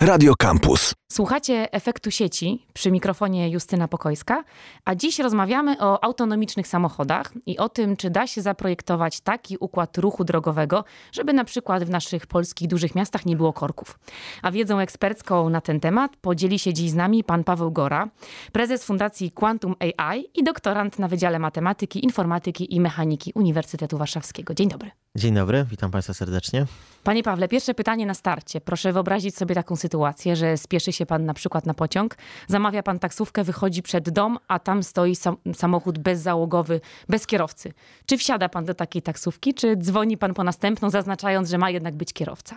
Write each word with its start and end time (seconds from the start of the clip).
Radio 0.00 0.34
Campus. 0.38 0.94
Słuchacie 1.12 1.72
efektu 1.72 2.10
sieci 2.10 2.66
przy 2.72 2.90
mikrofonie 2.90 3.50
Justyna 3.50 3.88
Pokojska, 3.88 4.44
a 4.84 4.94
dziś 4.94 5.18
rozmawiamy 5.18 5.76
o 5.80 6.04
autonomicznych 6.04 6.68
samochodach 6.68 7.32
i 7.46 7.58
o 7.58 7.68
tym, 7.68 7.96
czy 7.96 8.10
da 8.10 8.26
się 8.26 8.42
zaprojektować 8.42 9.20
taki 9.20 9.56
układ 9.60 9.98
ruchu 9.98 10.24
drogowego, 10.24 10.84
żeby 11.12 11.32
na 11.32 11.44
przykład 11.44 11.84
w 11.84 11.90
naszych 11.90 12.26
polskich 12.26 12.68
dużych 12.68 12.94
miastach 12.94 13.26
nie 13.26 13.36
było 13.36 13.52
korków. 13.52 13.98
A 14.42 14.50
wiedzą 14.50 14.78
ekspercką 14.78 15.50
na 15.50 15.60
ten 15.60 15.80
temat 15.80 16.16
podzieli 16.16 16.58
się 16.58 16.74
dziś 16.74 16.90
z 16.90 16.94
nami 16.94 17.24
pan 17.24 17.44
Paweł 17.44 17.70
Gora, 17.70 18.08
prezes 18.52 18.84
Fundacji 18.84 19.30
Quantum 19.30 19.74
AI 19.80 20.24
i 20.34 20.44
doktorant 20.44 20.98
na 20.98 21.08
Wydziale 21.08 21.38
Matematyki, 21.38 22.04
Informatyki 22.04 22.74
i 22.74 22.80
Mechaniki 22.80 23.32
Uniwersytetu 23.34 23.98
Warszawskiego. 23.98 24.54
Dzień 24.54 24.68
dobry. 24.68 24.90
Dzień 25.16 25.34
dobry, 25.34 25.66
witam 25.70 25.90
Państwa 25.90 26.14
serdecznie. 26.14 26.66
Panie 27.04 27.22
Pawle, 27.22 27.48
pierwsze 27.48 27.74
pytanie 27.74 28.06
na 28.06 28.14
starcie. 28.14 28.60
Proszę 28.60 28.92
wyobrazić 28.92 29.36
sobie 29.36 29.54
taką 29.54 29.76
sytuację, 29.76 30.36
że 30.36 30.56
spieszy 30.56 30.92
się 30.92 31.06
pan 31.06 31.24
na 31.24 31.34
przykład 31.34 31.66
na 31.66 31.74
pociąg, 31.74 32.16
zamawia 32.48 32.82
pan 32.82 32.98
taksówkę, 32.98 33.44
wychodzi 33.44 33.82
przed 33.82 34.10
dom, 34.10 34.38
a 34.48 34.58
tam 34.58 34.82
stoi 34.82 35.16
sam, 35.16 35.36
samochód 35.54 35.98
bezzałogowy, 35.98 36.80
bez 37.08 37.26
kierowcy. 37.26 37.72
Czy 38.06 38.18
wsiada 38.18 38.48
pan 38.48 38.64
do 38.64 38.74
takiej 38.74 39.02
taksówki, 39.02 39.54
czy 39.54 39.76
dzwoni 39.76 40.18
pan 40.18 40.34
po 40.34 40.44
następną, 40.44 40.90
zaznaczając, 40.90 41.50
że 41.50 41.58
ma 41.58 41.70
jednak 41.70 41.94
być 41.94 42.12
kierowca? 42.12 42.56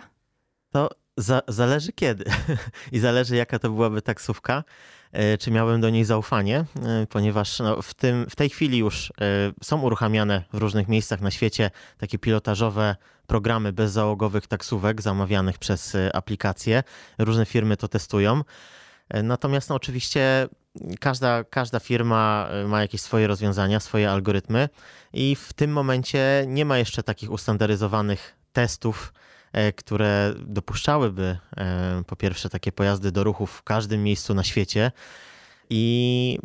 To 0.70 0.90
za, 1.16 1.42
zależy 1.48 1.92
kiedy 1.92 2.24
i 2.92 2.98
zależy 2.98 3.36
jaka 3.36 3.58
to 3.58 3.70
byłaby 3.70 4.02
taksówka. 4.02 4.64
E, 5.12 5.38
czy 5.38 5.50
miałem 5.50 5.80
do 5.80 5.90
niej 5.90 6.04
zaufanie, 6.04 6.58
e, 6.58 7.06
ponieważ 7.06 7.58
no, 7.58 7.82
w, 7.82 7.94
tym, 7.94 8.26
w 8.30 8.36
tej 8.36 8.50
chwili 8.50 8.78
już 8.78 9.10
e, 9.10 9.12
są 9.62 9.80
uruchamiane 9.80 10.44
w 10.52 10.58
różnych 10.58 10.88
miejscach 10.88 11.20
na 11.20 11.30
świecie 11.30 11.70
takie 11.98 12.18
pilotażowe 12.18 12.96
programy 13.26 13.72
bezzałogowych 13.72 14.46
taksówek 14.46 15.02
zamawianych 15.02 15.58
przez 15.58 15.96
aplikacje. 16.14 16.82
Różne 17.18 17.46
firmy 17.46 17.76
to 17.76 17.88
testują. 17.88 18.42
Natomiast 19.22 19.68
no, 19.68 19.74
oczywiście 19.74 20.48
każda, 21.00 21.44
każda 21.44 21.80
firma 21.80 22.48
ma 22.66 22.80
jakieś 22.80 23.00
swoje 23.00 23.26
rozwiązania, 23.26 23.80
swoje 23.80 24.10
algorytmy 24.10 24.68
i 25.12 25.36
w 25.36 25.52
tym 25.52 25.72
momencie 25.72 26.44
nie 26.46 26.64
ma 26.64 26.78
jeszcze 26.78 27.02
takich 27.02 27.30
ustandaryzowanych 27.30 28.36
testów, 28.52 29.12
które 29.76 30.34
dopuszczałyby 30.38 31.38
po 32.06 32.16
pierwsze 32.16 32.48
takie 32.48 32.72
pojazdy 32.72 33.12
do 33.12 33.24
ruchu 33.24 33.46
w 33.46 33.62
każdym 33.62 34.02
miejscu 34.02 34.34
na 34.34 34.44
świecie 34.44 34.92
i 35.70 36.38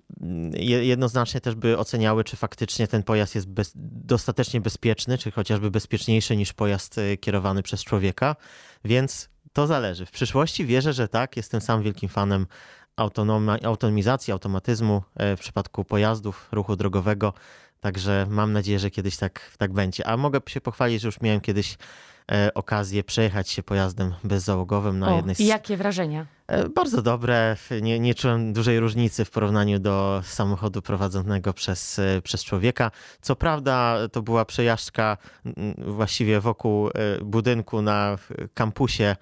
jednoznacznie 0.81 1.41
też 1.41 1.55
by 1.55 1.77
oceniały, 1.77 2.23
czy 2.23 2.37
faktycznie 2.37 2.87
ten 2.87 3.03
pojazd 3.03 3.35
jest 3.35 3.47
bez, 3.47 3.71
dostatecznie 3.75 4.61
bezpieczny, 4.61 5.17
czy 5.17 5.31
chociażby 5.31 5.71
bezpieczniejszy 5.71 6.37
niż 6.37 6.53
pojazd 6.53 6.97
e, 6.97 7.17
kierowany 7.17 7.63
przez 7.63 7.83
człowieka, 7.83 8.35
więc 8.83 9.29
to 9.53 9.67
zależy. 9.67 10.05
W 10.05 10.11
przyszłości 10.11 10.65
wierzę, 10.65 10.93
że 10.93 11.07
tak. 11.07 11.37
Jestem 11.37 11.61
sam 11.61 11.83
wielkim 11.83 12.09
fanem 12.09 12.47
autonomizacji, 13.63 14.33
automatyzmu 14.33 15.03
e, 15.15 15.35
w 15.35 15.39
przypadku 15.39 15.83
pojazdów, 15.83 16.47
ruchu 16.51 16.75
drogowego. 16.75 17.33
Także 17.81 18.27
mam 18.29 18.53
nadzieję, 18.53 18.79
że 18.79 18.91
kiedyś 18.91 19.17
tak, 19.17 19.51
tak 19.57 19.73
będzie. 19.73 20.07
A 20.07 20.17
mogę 20.17 20.39
się 20.47 20.61
pochwalić, 20.61 21.01
że 21.01 21.07
już 21.07 21.21
miałem 21.21 21.41
kiedyś 21.41 21.73
e, 21.73 21.77
okazję 22.53 23.03
przejechać 23.03 23.49
się 23.49 23.63
pojazdem 23.63 24.13
bezzałogowym 24.23 24.99
na 24.99 25.13
o, 25.13 25.15
jednej 25.15 25.35
z... 25.35 25.39
Jakie 25.39 25.77
wrażenia? 25.77 26.25
E, 26.47 26.69
bardzo 26.69 27.01
dobre. 27.01 27.57
Nie, 27.81 27.99
nie 27.99 28.15
czułem 28.15 28.53
dużej 28.53 28.79
różnicy 28.79 29.25
w 29.25 29.31
porównaniu 29.31 29.79
do 29.79 30.21
samochodu 30.25 30.81
prowadzonego 30.81 31.53
przez, 31.53 31.99
e, 31.99 32.21
przez 32.21 32.43
człowieka. 32.43 32.91
Co 33.21 33.35
prawda, 33.35 33.97
to 34.11 34.21
była 34.21 34.45
przejażdżka 34.45 35.17
właściwie 35.77 36.39
wokół 36.39 36.87
e, 36.87 36.91
budynku 37.21 37.81
na 37.81 38.17
kampusie. 38.53 39.15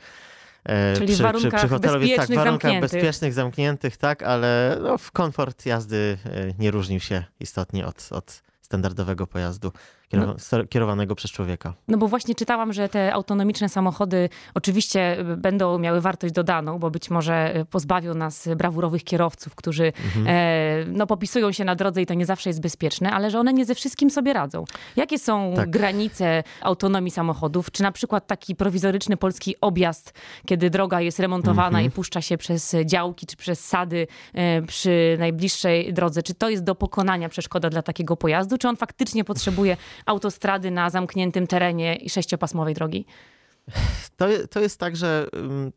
Czyli 0.97 1.13
przy, 1.13 1.23
warunkach 1.23 1.51
przy, 1.51 1.67
przy 1.67 2.15
tak, 2.15 2.27
w 2.27 2.33
warunkach 2.35 2.43
zamkniętych. 2.43 2.91
bezpiecznych, 2.91 3.33
zamkniętych, 3.33 3.97
tak, 3.97 4.23
ale 4.23 4.77
no, 4.81 4.97
w 4.97 5.11
komfort 5.11 5.65
jazdy 5.65 6.17
nie 6.59 6.71
różnił 6.71 6.99
się 6.99 7.23
istotnie 7.39 7.85
od, 7.85 8.07
od 8.11 8.43
standardowego 8.61 9.27
pojazdu 9.27 9.71
no. 10.17 10.65
kierowanego 10.69 11.15
przez 11.15 11.31
człowieka. 11.31 11.73
No 11.87 11.97
bo 11.97 12.07
właśnie 12.07 12.35
czytałam, 12.35 12.73
że 12.73 12.89
te 12.89 13.13
autonomiczne 13.13 13.69
samochody 13.69 14.29
oczywiście 14.53 15.17
będą 15.37 15.79
miały 15.79 16.01
wartość 16.01 16.33
dodaną, 16.33 16.79
bo 16.79 16.91
być 16.91 17.09
może 17.09 17.65
pozbawią 17.69 18.13
nas 18.13 18.49
brawurowych 18.57 19.03
kierowców, 19.03 19.55
którzy 19.55 19.85
mhm. 19.85 20.25
e, 20.27 20.85
no, 20.87 21.07
popisują 21.07 21.51
się 21.51 21.65
na 21.65 21.75
drodze 21.75 22.01
i 22.01 22.05
to 22.05 22.13
nie 22.13 22.25
zawsze 22.25 22.49
jest 22.49 22.61
bezpieczne, 22.61 23.11
ale 23.11 23.31
że 23.31 23.39
one 23.39 23.53
nie 23.53 23.65
ze 23.65 23.75
wszystkim 23.75 24.09
sobie 24.09 24.33
radzą. 24.33 24.65
Jakie 24.95 25.19
są 25.19 25.53
tak. 25.55 25.69
granice 25.69 26.43
autonomii 26.61 27.11
samochodów? 27.11 27.71
Czy 27.71 27.83
na 27.83 27.91
przykład 27.91 28.27
taki 28.27 28.55
prowizoryczny 28.55 29.17
polski 29.17 29.55
objazd, 29.61 30.13
kiedy 30.45 30.69
droga 30.69 31.01
jest 31.01 31.19
remontowana 31.19 31.67
mhm. 31.67 31.85
i 31.85 31.91
puszcza 31.91 32.21
się 32.21 32.37
przez 32.37 32.75
działki 32.85 33.25
czy 33.25 33.37
przez 33.37 33.65
sady 33.65 34.07
e, 34.33 34.61
przy 34.61 35.15
najbliższej 35.19 35.93
drodze, 35.93 36.23
czy 36.23 36.33
to 36.33 36.49
jest 36.49 36.63
do 36.63 36.75
pokonania 36.75 37.29
przeszkoda 37.29 37.69
dla 37.69 37.81
takiego 37.81 38.17
pojazdu, 38.17 38.57
czy 38.57 38.67
on 38.67 38.75
faktycznie 38.75 39.23
potrzebuje 39.23 39.77
autostrady 40.05 40.71
na 40.71 40.89
zamkniętym 40.89 41.47
terenie 41.47 41.95
i 41.95 42.09
sześciopasmowej 42.09 42.73
drogi? 42.73 43.05
To, 44.17 44.25
to 44.49 44.59
jest 44.59 44.79
tak, 44.79 44.95
że 44.95 45.27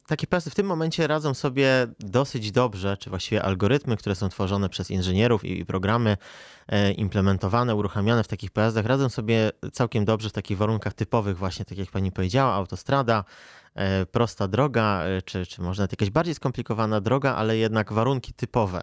takie 0.07 0.27
pojazdy 0.27 0.51
w 0.51 0.55
tym 0.55 0.67
momencie 0.67 1.07
radzą 1.07 1.35
sobie 1.35 1.87
dosyć 2.01 2.53
dobrze, 2.53 2.97
czy 2.97 3.11
właściwie 3.11 3.43
algorytmy, 3.43 3.97
które 3.97 4.15
są 4.15 4.29
tworzone 4.29 4.69
przez 4.69 4.91
inżynierów 4.91 5.45
i, 5.45 5.65
programy 5.65 6.17
e, 6.69 6.93
implementowane, 6.93 7.75
uruchamiane 7.75 8.25
w 8.25 8.29
takich 8.29 8.51
pojazdach, 8.51 8.87
radzą 8.87 9.09
sobie 9.09 9.51
całkiem 9.73 10.05
dobrze 10.05 10.29
w 10.29 10.33
takich 10.33 10.59
warunkach 10.59 10.95
typowych, 10.95 11.39
właśnie 11.39 11.65
tak 11.65 11.79
jak 11.79 11.91
pani 11.91 12.13
powiedziała, 12.13 12.55
autostrada, 12.55 13.25
e, 13.75 14.07
prosta 14.07 14.49
droga, 14.49 15.03
e, 15.03 15.23
czy, 15.23 15.47
czy 15.47 15.63
może 15.63 15.83
nawet 15.83 15.93
jakaś 15.93 16.11
bardziej 16.11 16.35
skomplikowana 16.35 17.01
droga, 17.01 17.35
ale 17.35 17.57
jednak 17.57 17.93
warunki 17.93 18.33
typowe. 18.33 18.83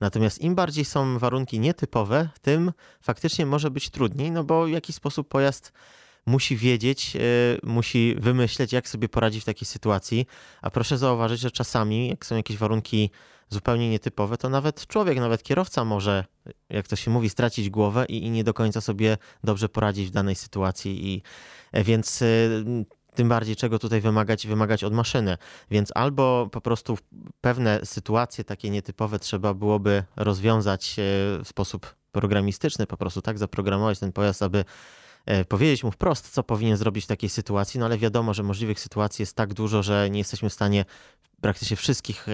Natomiast 0.00 0.40
im 0.40 0.54
bardziej 0.54 0.84
są 0.84 1.18
warunki 1.18 1.60
nietypowe, 1.60 2.28
tym 2.42 2.72
faktycznie 3.02 3.46
może 3.46 3.70
być 3.70 3.90
trudniej, 3.90 4.30
no 4.30 4.44
bo 4.44 4.66
w 4.66 4.70
jakiś 4.70 4.96
sposób 4.96 5.28
pojazd 5.28 5.72
musi 6.26 6.56
wiedzieć, 6.56 7.14
yy, 7.14 7.20
musi 7.62 8.16
wymyśleć, 8.18 8.72
jak 8.72 8.88
sobie 8.88 9.08
poradzić 9.08 9.42
w 9.42 9.46
takiej 9.46 9.66
sytuacji. 9.66 10.26
A 10.62 10.70
proszę 10.70 10.98
zauważyć, 10.98 11.40
że 11.40 11.50
czasami, 11.50 12.08
jak 12.08 12.26
są 12.26 12.36
jakieś 12.36 12.56
warunki 12.56 13.10
zupełnie 13.48 13.90
nietypowe, 13.90 14.36
to 14.36 14.48
nawet 14.48 14.86
człowiek, 14.86 15.18
nawet 15.18 15.42
kierowca 15.42 15.84
może, 15.84 16.24
jak 16.68 16.88
to 16.88 16.96
się 16.96 17.10
mówi, 17.10 17.30
stracić 17.30 17.70
głowę 17.70 18.06
i, 18.08 18.24
i 18.24 18.30
nie 18.30 18.44
do 18.44 18.54
końca 18.54 18.80
sobie 18.80 19.18
dobrze 19.44 19.68
poradzić 19.68 20.08
w 20.08 20.10
danej 20.10 20.34
sytuacji. 20.34 21.08
I, 21.08 21.22
e, 21.72 21.84
więc 21.84 22.20
yy, 22.20 22.84
tym 23.14 23.28
bardziej 23.28 23.56
czego 23.56 23.78
tutaj 23.78 24.00
wymagać, 24.00 24.46
wymagać 24.46 24.84
od 24.84 24.92
maszyny. 24.92 25.38
Więc 25.70 25.92
albo 25.94 26.48
po 26.52 26.60
prostu 26.60 26.98
pewne 27.40 27.80
sytuacje 27.84 28.44
takie 28.44 28.70
nietypowe 28.70 29.18
trzeba 29.18 29.54
byłoby 29.54 30.04
rozwiązać 30.16 30.98
e, 30.98 31.02
w 31.44 31.48
sposób 31.48 31.94
programistyczny, 32.12 32.86
po 32.86 32.96
prostu 32.96 33.22
tak 33.22 33.38
zaprogramować 33.38 33.98
ten 33.98 34.12
pojazd, 34.12 34.42
aby 34.42 34.64
e, 35.26 35.44
powiedzieć 35.44 35.84
mu 35.84 35.90
wprost, 35.90 36.30
co 36.30 36.42
powinien 36.42 36.76
zrobić 36.76 37.04
w 37.04 37.08
takiej 37.08 37.30
sytuacji, 37.30 37.80
no 37.80 37.86
ale 37.86 37.98
wiadomo, 37.98 38.34
że 38.34 38.42
możliwych 38.42 38.80
sytuacji 38.80 39.22
jest 39.22 39.36
tak 39.36 39.54
dużo, 39.54 39.82
że 39.82 40.10
nie 40.10 40.18
jesteśmy 40.18 40.50
w 40.50 40.52
stanie 40.52 40.84
praktycznie 41.40 41.76
wszystkich 41.76 42.28
e, 42.28 42.32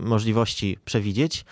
możliwości 0.00 0.78
przewidzieć. 0.84 1.44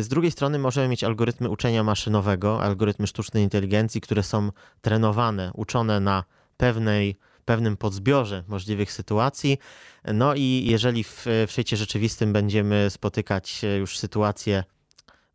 Z 0.00 0.08
drugiej 0.08 0.30
strony 0.30 0.58
możemy 0.58 0.88
mieć 0.88 1.04
algorytmy 1.04 1.50
uczenia 1.50 1.84
maszynowego, 1.84 2.62
algorytmy 2.62 3.06
sztucznej 3.06 3.42
inteligencji, 3.42 4.00
które 4.00 4.22
są 4.22 4.50
trenowane, 4.82 5.50
uczone 5.54 6.00
na 6.00 6.24
pewnej 6.56 7.16
pewnym 7.44 7.76
podzbiorze 7.76 8.44
możliwych 8.48 8.92
sytuacji. 8.92 9.58
No 10.04 10.34
i 10.34 10.64
jeżeli 10.66 11.04
w, 11.04 11.24
w 11.46 11.50
świecie 11.50 11.76
rzeczywistym 11.76 12.32
będziemy 12.32 12.90
spotykać 12.90 13.60
już 13.78 13.98
sytuacje 13.98 14.64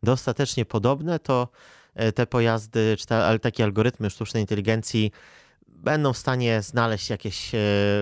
dostatecznie 0.02 0.64
podobne, 0.64 1.18
to 1.18 1.48
e, 1.94 2.12
te 2.12 2.26
pojazdy, 2.26 2.96
czy 2.98 3.06
te, 3.06 3.38
takie 3.38 3.64
algorytmy 3.64 4.10
sztucznej 4.10 4.42
inteligencji 4.42 5.12
będą 5.68 6.12
w 6.12 6.18
stanie 6.18 6.62
znaleźć 6.62 7.10
jakieś 7.10 7.54
e, 7.54 7.58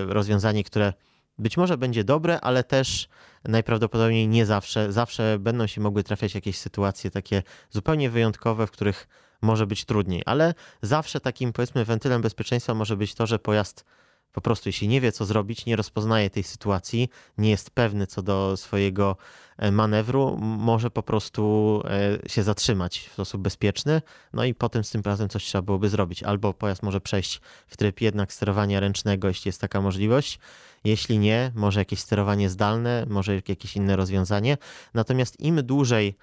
rozwiązanie, 0.06 0.64
które 0.64 0.92
być 1.38 1.56
może 1.56 1.78
będzie 1.78 2.04
dobre, 2.04 2.40
ale 2.40 2.64
też 2.64 3.08
najprawdopodobniej 3.44 4.28
nie 4.28 4.46
zawsze. 4.46 4.92
Zawsze 4.92 5.38
będą 5.38 5.66
się 5.66 5.80
mogły 5.80 6.04
trafiać 6.04 6.34
jakieś 6.34 6.58
sytuacje 6.58 7.10
takie 7.10 7.42
zupełnie 7.70 8.10
wyjątkowe, 8.10 8.66
w 8.66 8.70
których 8.70 9.08
może 9.42 9.66
być 9.66 9.84
trudniej, 9.84 10.22
ale 10.26 10.54
zawsze 10.82 11.20
takim 11.20 11.52
powiedzmy 11.52 11.84
wentylem 11.84 12.22
bezpieczeństwa 12.22 12.74
może 12.74 12.96
być 12.96 13.14
to, 13.14 13.26
że 13.26 13.38
pojazd 13.38 13.84
po 14.32 14.40
prostu 14.40 14.68
jeśli 14.68 14.88
nie 14.88 15.00
wie 15.00 15.12
co 15.12 15.24
zrobić, 15.24 15.66
nie 15.66 15.76
rozpoznaje 15.76 16.30
tej 16.30 16.42
sytuacji, 16.42 17.08
nie 17.38 17.50
jest 17.50 17.70
pewny 17.70 18.06
co 18.06 18.22
do 18.22 18.56
swojego 18.56 19.16
e, 19.56 19.72
manewru, 19.72 20.36
może 20.40 20.90
po 20.90 21.02
prostu 21.02 21.82
e, 22.24 22.28
się 22.28 22.42
zatrzymać 22.42 22.98
w 22.98 23.12
sposób 23.12 23.42
bezpieczny, 23.42 24.02
no 24.32 24.44
i 24.44 24.54
potem 24.54 24.84
z 24.84 24.90
tym 24.90 25.02
razem 25.04 25.28
coś 25.28 25.44
trzeba 25.44 25.62
byłoby 25.62 25.88
zrobić. 25.88 26.22
Albo 26.22 26.54
pojazd 26.54 26.82
może 26.82 27.00
przejść 27.00 27.40
w 27.66 27.76
tryb 27.76 28.00
jednak 28.00 28.32
sterowania 28.32 28.80
ręcznego, 28.80 29.28
jeśli 29.28 29.48
jest 29.48 29.60
taka 29.60 29.80
możliwość, 29.80 30.38
jeśli 30.84 31.18
nie, 31.18 31.52
może 31.54 31.80
jakieś 31.80 32.00
sterowanie 32.00 32.50
zdalne, 32.50 33.06
może 33.08 33.34
jakieś 33.34 33.76
inne 33.76 33.96
rozwiązanie. 33.96 34.56
Natomiast 34.94 35.40
im 35.40 35.66
dłużej 35.66 36.14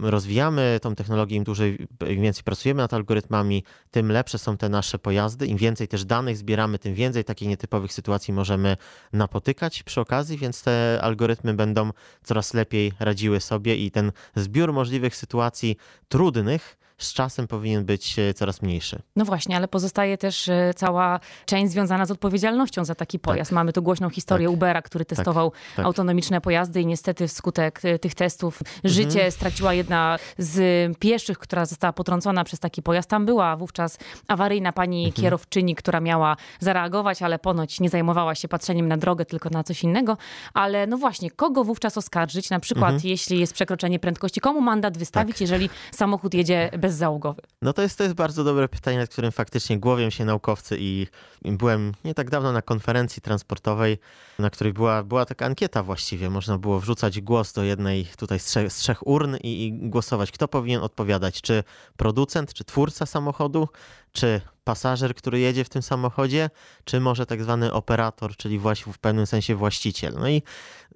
rozwijamy 0.00 0.78
tą 0.82 0.94
technologię, 0.94 1.36
im 1.36 1.44
dłużej, 1.44 1.88
im 2.08 2.22
więcej 2.22 2.44
pracujemy 2.44 2.82
nad 2.82 2.94
algorytmami, 2.94 3.64
tym 3.90 4.12
lepsze 4.12 4.38
są 4.38 4.56
te 4.56 4.68
nasze 4.68 4.98
pojazdy. 4.98 5.46
Im 5.46 5.56
więcej 5.58 5.88
też 5.88 6.04
danych 6.04 6.36
zbieramy, 6.36 6.78
tym 6.78 6.94
więcej 6.94 7.24
takich 7.24 7.48
nietypowych 7.48 7.92
sytuacji 7.92 8.34
możemy 8.34 8.76
napotykać 9.12 9.82
przy 9.82 10.00
okazji, 10.00 10.38
więc 10.38 10.62
te 10.62 10.98
algorytmy 11.02 11.54
będą 11.54 11.90
coraz 12.22 12.54
lepiej 12.54 12.92
radziły 13.00 13.40
sobie 13.40 13.76
i 13.76 13.90
ten 13.90 14.12
zbiór 14.36 14.72
możliwych 14.72 15.16
sytuacji 15.16 15.76
trudnych 16.08 16.76
z 16.98 17.12
czasem 17.12 17.46
powinien 17.46 17.84
być 17.84 18.18
e, 18.18 18.34
coraz 18.34 18.62
mniejszy. 18.62 19.02
No 19.16 19.24
właśnie, 19.24 19.56
ale 19.56 19.68
pozostaje 19.68 20.18
też 20.18 20.48
e, 20.48 20.70
cała 20.76 21.20
część 21.46 21.72
związana 21.72 22.06
z 22.06 22.10
odpowiedzialnością 22.10 22.84
za 22.84 22.94
taki 22.94 23.18
pojazd. 23.18 23.50
Tak. 23.50 23.54
Mamy 23.54 23.72
tu 23.72 23.82
głośną 23.82 24.10
historię 24.10 24.46
tak. 24.46 24.54
Ubera, 24.54 24.82
który 24.82 25.04
tak. 25.04 25.16
testował 25.16 25.52
tak. 25.76 25.86
autonomiczne 25.86 26.40
pojazdy 26.40 26.80
i 26.80 26.86
niestety 26.86 27.28
wskutek 27.28 27.80
e, 27.84 27.98
tych 27.98 28.14
testów 28.14 28.62
życie 28.84 29.08
mhm. 29.08 29.32
straciła 29.32 29.74
jedna 29.74 30.18
z 30.38 30.98
pieszych, 30.98 31.38
która 31.38 31.66
została 31.66 31.92
potrącona 31.92 32.44
przez 32.44 32.60
taki 32.60 32.82
pojazd. 32.82 33.08
Tam 33.10 33.26
była 33.26 33.56
wówczas 33.56 33.98
awaryjna 34.28 34.72
pani 34.72 35.04
mhm. 35.04 35.22
kierowczyni, 35.22 35.74
która 35.74 36.00
miała 36.00 36.36
zareagować, 36.60 37.22
ale 37.22 37.38
ponoć 37.38 37.80
nie 37.80 37.90
zajmowała 37.90 38.34
się 38.34 38.48
patrzeniem 38.48 38.88
na 38.88 38.96
drogę, 38.96 39.24
tylko 39.24 39.50
na 39.50 39.64
coś 39.64 39.84
innego. 39.84 40.16
Ale 40.54 40.86
no 40.86 40.98
właśnie, 40.98 41.30
kogo 41.30 41.64
wówczas 41.64 41.98
oskarżyć? 41.98 42.50
Na 42.50 42.60
przykład, 42.60 42.92
mhm. 42.92 43.10
jeśli 43.10 43.40
jest 43.40 43.52
przekroczenie 43.52 43.98
prędkości, 43.98 44.40
komu 44.40 44.60
mandat 44.60 44.98
wystawić, 44.98 45.34
tak. 45.36 45.40
jeżeli 45.40 45.70
samochód 45.92 46.34
jedzie 46.34 46.70
bezzałogowy? 46.84 47.42
No 47.62 47.72
to 47.72 47.82
jest, 47.82 47.98
to 47.98 48.04
jest 48.04 48.16
bardzo 48.16 48.44
dobre 48.44 48.68
pytanie, 48.68 48.98
nad 48.98 49.10
którym 49.10 49.32
faktycznie 49.32 49.78
głowią 49.78 50.10
się 50.10 50.24
naukowcy 50.24 50.76
i 50.80 51.06
byłem 51.44 51.92
nie 52.04 52.14
tak 52.14 52.30
dawno 52.30 52.52
na 52.52 52.62
konferencji 52.62 53.22
transportowej, 53.22 53.98
na 54.38 54.50
której 54.50 54.72
była, 54.72 55.02
była 55.02 55.24
taka 55.24 55.46
ankieta 55.46 55.82
właściwie. 55.82 56.30
Można 56.30 56.58
było 56.58 56.80
wrzucać 56.80 57.20
głos 57.20 57.52
do 57.52 57.64
jednej 57.64 58.06
tutaj 58.16 58.38
z 58.38 58.44
trzech, 58.44 58.72
z 58.72 58.76
trzech 58.76 59.06
urn 59.06 59.36
i, 59.36 59.64
i 59.64 59.72
głosować, 59.72 60.32
kto 60.32 60.48
powinien 60.48 60.82
odpowiadać, 60.82 61.40
czy 61.40 61.64
producent, 61.96 62.54
czy 62.54 62.64
twórca 62.64 63.06
samochodu, 63.06 63.68
czy 64.12 64.40
pasażer, 64.64 65.14
który 65.14 65.40
jedzie 65.40 65.64
w 65.64 65.68
tym 65.68 65.82
samochodzie, 65.82 66.50
czy 66.84 67.00
może 67.00 67.26
tak 67.26 67.42
zwany 67.42 67.72
operator, 67.72 68.36
czyli 68.36 68.58
właśnie 68.58 68.92
w 68.92 68.98
pewnym 68.98 69.26
sensie 69.26 69.54
właściciel. 69.54 70.14
No 70.18 70.28
i 70.28 70.42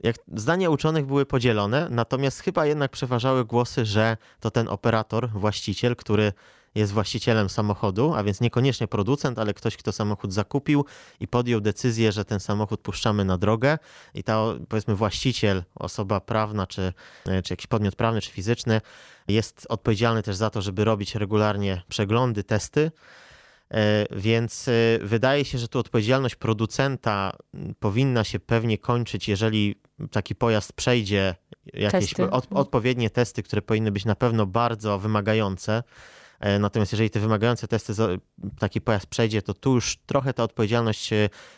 jak 0.02 0.16
zdania 0.36 0.70
uczonych 0.70 1.06
były 1.06 1.26
podzielone, 1.26 1.88
natomiast 1.90 2.40
chyba 2.40 2.66
jednak 2.66 2.90
przeważały 2.90 3.44
głosy, 3.44 3.84
że 3.84 4.16
to 4.40 4.50
ten 4.50 4.68
operator, 4.68 5.30
właściciel, 5.30 5.96
który 5.96 6.32
jest 6.74 6.92
właścicielem 6.92 7.48
samochodu, 7.48 8.14
a 8.14 8.22
więc 8.22 8.40
niekoniecznie 8.40 8.88
producent, 8.88 9.38
ale 9.38 9.54
ktoś, 9.54 9.76
kto 9.76 9.92
samochód 9.92 10.32
zakupił 10.32 10.84
i 11.20 11.28
podjął 11.28 11.60
decyzję, 11.60 12.12
że 12.12 12.24
ten 12.24 12.40
samochód 12.40 12.80
puszczamy 12.80 13.24
na 13.24 13.38
drogę 13.38 13.78
i 14.14 14.22
ta, 14.22 14.44
powiedzmy, 14.68 14.94
właściciel, 14.94 15.64
osoba 15.74 16.20
prawna, 16.20 16.66
czy, 16.66 16.92
czy 17.24 17.52
jakiś 17.52 17.66
podmiot 17.66 17.96
prawny, 17.96 18.20
czy 18.20 18.30
fizyczny, 18.30 18.80
jest 19.28 19.66
odpowiedzialny 19.68 20.22
też 20.22 20.36
za 20.36 20.50
to, 20.50 20.62
żeby 20.62 20.84
robić 20.84 21.14
regularnie 21.14 21.82
przeglądy, 21.88 22.44
testy. 22.44 22.90
E, 23.74 24.06
więc 24.10 24.68
e, 24.68 24.72
wydaje 25.02 25.44
się, 25.44 25.58
że 25.58 25.68
tu 25.68 25.78
odpowiedzialność 25.78 26.36
producenta 26.36 27.32
powinna 27.80 28.24
się 28.24 28.40
pewnie 28.40 28.78
kończyć, 28.78 29.28
jeżeli 29.28 29.80
taki 30.10 30.34
pojazd 30.34 30.72
przejdzie 30.72 31.34
jakieś 31.74 32.08
testy. 32.10 32.30
Od, 32.30 32.46
odpowiednie 32.50 33.10
testy, 33.10 33.42
które 33.42 33.62
powinny 33.62 33.92
być 33.92 34.04
na 34.04 34.14
pewno 34.14 34.46
bardzo 34.46 34.98
wymagające. 34.98 35.82
E, 36.40 36.58
natomiast 36.58 36.92
jeżeli 36.92 37.10
te 37.10 37.20
wymagające 37.20 37.68
testy 37.68 37.92
taki 38.58 38.80
pojazd 38.80 39.06
przejdzie, 39.06 39.42
to 39.42 39.54
tu 39.54 39.74
już 39.74 39.96
trochę 40.06 40.34
ta 40.34 40.42
odpowiedzialność 40.42 41.10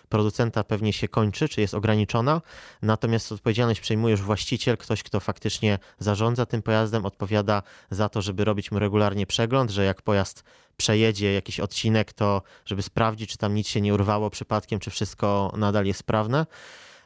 producenta 0.09 0.65
pewnie 0.65 0.93
się 0.93 1.09
kończy, 1.09 1.49
czy 1.49 1.61
jest 1.61 1.75
ograniczona. 1.75 2.41
Natomiast 2.83 3.33
odpowiedzialność 3.33 3.81
przejmuje 3.81 4.13
już 4.13 4.23
właściciel, 4.23 4.77
ktoś, 4.77 5.03
kto 5.03 5.21
faktycznie 5.21 5.79
zarządza 5.99 6.47
tym 6.47 6.63
pojazdem, 6.63 7.07
odpowiada 7.07 7.63
za 7.91 8.09
to, 8.09 8.23
żeby 8.23 8.45
robić 8.45 8.73
mu 8.73 8.79
regularnie 8.79 9.27
przegląd, 9.27 9.71
że 9.71 9.85
jak 9.85 10.03
pojazd 10.03 10.45
przejedzie 10.81 11.33
jakiś 11.33 11.61
odcinek, 11.61 12.13
to 12.13 12.43
żeby 12.67 12.83
sprawdzić, 12.83 13.31
czy 13.31 13.39
tam 13.39 13.55
nic 13.55 13.69
się 13.69 13.81
nie 13.81 13.95
urwało 13.95 14.31
przypadkiem, 14.31 14.81
czy 14.81 14.91
wszystko 14.91 15.53
nadal 15.57 15.87
jest 15.87 16.01
sprawne. 16.01 16.47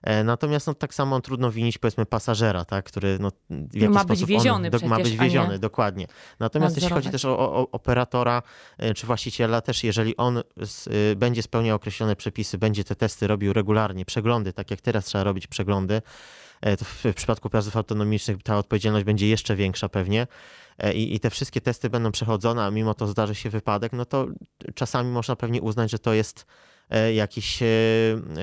E, 0.02 0.24
natomiast 0.24 0.66
no, 0.66 0.74
tak 0.74 0.94
samo 0.94 1.20
trudno 1.20 1.50
winić 1.50 1.78
powiedzmy 1.78 2.06
pasażera, 2.06 2.64
tak, 2.64 2.84
który 2.84 3.18
no, 3.18 3.30
w 3.50 3.76
jakiś 3.76 3.94
ma 3.94 4.04
być 4.04 4.24
wieziony 4.24 4.70
on, 4.82 4.88
Ma 4.88 4.96
być 4.96 5.16
wieziony, 5.16 5.58
dokładnie. 5.58 6.06
Natomiast 6.40 6.76
jeśli 6.76 6.92
chodzi 6.92 7.10
też 7.10 7.24
o, 7.24 7.38
o, 7.38 7.70
operatora 7.70 8.42
e, 8.78 8.94
czy 8.94 9.06
właściciela, 9.06 9.60
też 9.60 9.84
jeżeli 9.84 10.16
on 10.16 10.42
z, 10.62 10.86
y, 10.86 11.16
będzie 11.16 11.42
spełniał 11.42 11.76
określone 11.76 12.16
przepisy, 12.16 12.58
będzie 12.58 12.84
te 12.84 12.96
testy 12.96 13.26
robił 13.26 13.52
regularnie, 13.52 14.04
przeglądy, 14.04 14.52
tak 14.52 14.70
jak 14.70 14.80
teraz 14.80 15.04
trzeba 15.04 15.24
robić 15.24 15.46
przeglądy, 15.46 16.02
w, 16.78 17.04
w 17.04 17.14
przypadku 17.14 17.50
pojazdów 17.50 17.76
autonomicznych 17.76 18.42
ta 18.42 18.58
odpowiedzialność 18.58 19.04
będzie 19.06 19.28
jeszcze 19.28 19.56
większa 19.56 19.88
pewnie. 19.88 20.26
I, 20.94 21.14
I, 21.14 21.20
te 21.20 21.30
wszystkie 21.30 21.60
testy 21.60 21.90
będą 21.90 22.12
przechodzone, 22.12 22.64
a 22.64 22.70
mimo 22.70 22.94
to 22.94 23.06
zdarzy 23.06 23.34
się 23.34 23.50
wypadek, 23.50 23.92
no 23.92 24.04
to 24.04 24.26
czasami 24.74 25.10
można 25.10 25.36
pewnie 25.36 25.62
uznać, 25.62 25.90
że 25.90 25.98
to 25.98 26.12
jest 26.12 26.46
E, 26.90 27.14
jakiś 27.14 27.62
e, 27.62 27.66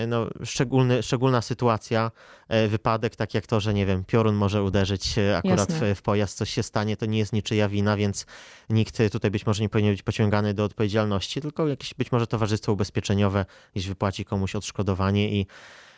no, 0.08 0.28
szczególny, 0.44 1.04
szczególna 1.04 1.42
sytuacja, 1.42 2.12
e, 2.48 2.68
wypadek, 2.68 3.16
tak 3.16 3.34
jak 3.34 3.48
to, 3.48 3.60
że 3.60 3.74
nie 3.74 3.86
wiem, 3.86 4.04
piorun 4.04 4.36
może 4.36 4.64
uderzyć 4.64 5.16
akurat 5.36 5.74
w, 5.74 5.96
w, 5.96 6.02
pojazd, 6.02 6.38
coś 6.38 6.50
się 6.50 6.64
stanie, 6.64 6.98
to 6.98 7.06
nie 7.06 7.18
jest 7.18 7.34
niczyja 7.34 7.70
wina, 7.70 7.98
więc 7.98 8.26
nikt 8.70 8.98
tutaj 9.12 9.32
być 9.32 9.46
może 9.46 9.64
nie 9.64 9.70
powinien 9.70 9.94
być 9.94 10.04
pociągany 10.04 10.54
do 10.54 10.64
odpowiedzialności, 10.64 11.42
tylko 11.42 11.68
jakieś 11.68 11.94
być 11.94 12.12
może 12.12 12.28
towarzystwo 12.28 12.74
ubezpieczeniowe 12.74 13.46
gdzieś 13.74 13.88
wypłaci 13.88 14.26
komuś 14.26 14.56
odszkodowanie 14.56 15.32
i 15.32 15.46
E, 15.46 15.91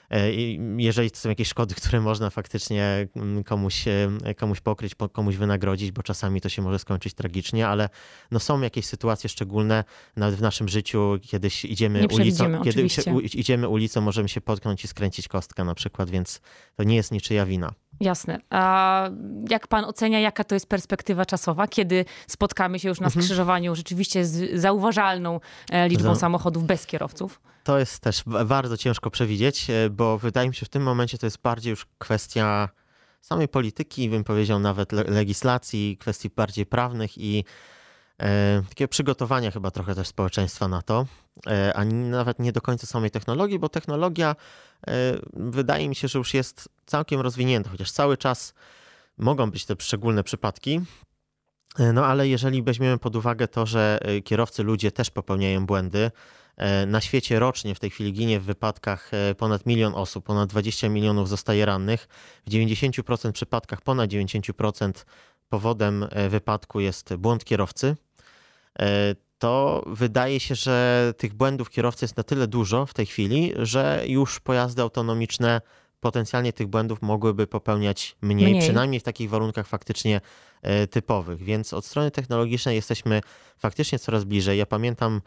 jeżeli 0.78 1.12
to 1.12 1.18
są 1.18 1.30
jakieś 1.30 1.48
szkody, 1.48 1.76
które 1.80 2.02
można 2.02 2.30
faktycznie 2.30 3.08
mm, 3.16 3.44
komuś, 3.44 3.88
e, 3.88 4.36
komuś 4.36 4.62
pokryć, 4.62 4.96
komuś 5.12 5.36
wynagrodzić, 5.36 5.92
bo 5.92 6.04
czasami 6.04 6.42
to 6.42 6.50
się 6.50 6.62
może 6.62 6.80
skończyć 6.80 7.14
tragicznie, 7.14 7.68
ale 7.68 7.90
no 8.32 8.40
są 8.40 8.62
jakieś 8.62 8.86
sytuacje 8.86 9.30
szczególne 9.30 9.84
nawet 10.16 10.36
w 10.36 10.42
naszym 10.42 10.68
życiu, 10.70 11.20
kiedyś 11.22 11.66
idziemy 11.66 12.08
ulicą, 12.14 12.62
kiedy 12.62 12.88
idziemy 13.34 13.68
ulicą, 13.68 14.02
możemy 14.02 14.30
się 14.30 14.42
potknąć 14.42 14.84
i 14.84 14.88
skręcić 14.88 15.28
kostkę 15.28 15.64
na 15.64 15.76
przykład, 15.76 16.10
więc 16.10 16.42
to 16.76 16.84
nie 16.84 16.96
jest 16.96 17.12
niczyja 17.12 17.46
wina. 17.46 17.74
Jasne. 18.00 18.40
A 18.50 19.10
jak 19.50 19.68
pan 19.68 19.86
ocenia, 19.86 20.20
jaka 20.20 20.44
to 20.44 20.56
jest 20.56 20.70
perspektywa 20.70 21.26
czasowa, 21.26 21.68
kiedy 21.68 22.06
spotkamy 22.28 22.80
się 22.80 22.90
już 22.90 23.00
na 23.00 23.06
mhm. 23.06 23.24
skrzyżowaniu 23.24 23.76
rzeczywiście 23.76 24.26
z 24.26 24.62
zauważalną 24.62 25.40
e, 25.72 25.90
liczbą 25.90 26.16
samochodów 26.16 26.66
bez 26.66 26.86
kierowców? 26.86 27.42
To 27.64 27.80
jest 27.80 28.00
też 28.00 28.24
bardzo 28.46 28.78
ciężko 28.78 29.12
przewidzieć, 29.12 29.70
e, 29.70 29.90
bo 29.90 30.18
wydaje 30.18 30.50
mi 30.50 30.56
się, 30.56 30.60
że 30.60 30.66
w 30.66 30.70
tym 30.70 30.84
momencie 30.84 31.18
to 31.18 31.26
jest 31.26 31.42
bardziej 31.42 31.70
już 31.70 31.86
kwestia 31.98 32.70
samej 33.22 33.48
polityki, 33.48 34.10
bym 34.10 34.24
powiedział 34.24 34.60
nawet 34.60 34.92
legislacji, 34.92 35.98
kwestii 36.00 36.30
bardziej 36.30 36.66
prawnych 36.66 37.18
i 37.18 37.44
e, 38.22 38.62
takiego 38.70 38.90
przygotowania 38.90 39.52
chyba 39.52 39.72
trochę 39.72 39.96
też 39.96 40.08
społeczeństwa 40.08 40.68
na 40.68 40.82
to, 40.82 41.06
e, 41.48 41.74
a 41.76 41.86
nawet 41.86 42.40
nie 42.40 42.52
do 42.52 42.62
końca 42.62 42.88
samej 42.88 43.12
technologii, 43.12 43.60
bo 43.60 43.70
technologia 43.70 44.36
e, 44.88 44.94
wydaje 45.34 45.90
mi 45.90 45.96
się, 45.96 46.08
że 46.08 46.20
już 46.20 46.34
jest 46.34 46.70
całkiem 46.86 47.22
rozwinięta, 47.22 47.70
chociaż 47.70 47.92
cały 47.92 48.18
czas 48.18 48.54
mogą 49.18 49.52
być 49.52 49.66
te 49.66 49.76
szczególne 49.80 50.24
przypadki. 50.24 50.82
No 51.94 52.06
ale 52.06 52.28
jeżeli 52.28 52.64
weźmiemy 52.64 52.98
pod 52.98 53.16
uwagę 53.16 53.48
to, 53.48 53.66
że 53.66 54.00
kierowcy 54.24 54.64
ludzie 54.64 54.92
też 54.92 55.10
popełniają 55.10 55.66
błędy, 55.66 56.12
na 56.88 57.02
świecie 57.02 57.40
rocznie 57.40 57.76
w 57.76 57.80
tej 57.80 57.90
chwili 57.90 58.14
ginie 58.14 58.40
w 58.40 58.44
wypadkach 58.44 59.12
ponad 59.38 59.66
milion 59.66 59.96
osób, 59.96 60.26
ponad 60.26 60.50
20 60.50 60.90
milionów 60.90 61.30
zostaje 61.30 61.66
rannych. 61.66 62.08
W 62.48 62.50
90% 62.50 63.32
przypadkach, 63.32 63.82
ponad 63.82 64.10
90% 64.10 65.06
powodem 65.54 66.08
e, 66.12 66.30
wypadku 66.30 66.80
jest 66.80 67.16
błąd 67.16 67.46
kierowcy. 67.46 67.96
To 69.40 69.84
wydaje 69.88 70.40
się, 70.40 70.56
że 70.56 71.14
tych 71.18 71.34
błędów 71.34 71.70
kierowcy 71.70 72.06
jest 72.06 72.18
na 72.18 72.24
tyle 72.24 72.48
dużo 72.48 72.86
w 72.86 72.94
tej 72.94 73.06
chwili, 73.06 73.54
że 73.58 74.04
już 74.08 74.40
pojazdy 74.40 74.82
autonomiczne 74.82 75.62
potencjalnie 76.00 76.54
tych 76.54 76.68
błędów 76.68 77.02
mogłyby 77.02 77.48
popełniać 77.48 78.16
mniej, 78.22 78.50
mniej, 78.50 78.62
przynajmniej 78.62 79.00
w 79.00 79.04
takich 79.04 79.30
warunkach 79.30 79.68
faktycznie 79.68 80.22
typowych. 80.90 81.44
Więc 81.44 81.74
od 81.74 81.86
strony 81.86 82.12
technologicznej 82.12 82.76
jesteśmy 82.76 83.22
faktycznie 83.58 84.00
coraz 84.00 84.24
bliżej. 84.24 84.58
Ja 84.58 84.66
pamiętam 84.66 85.22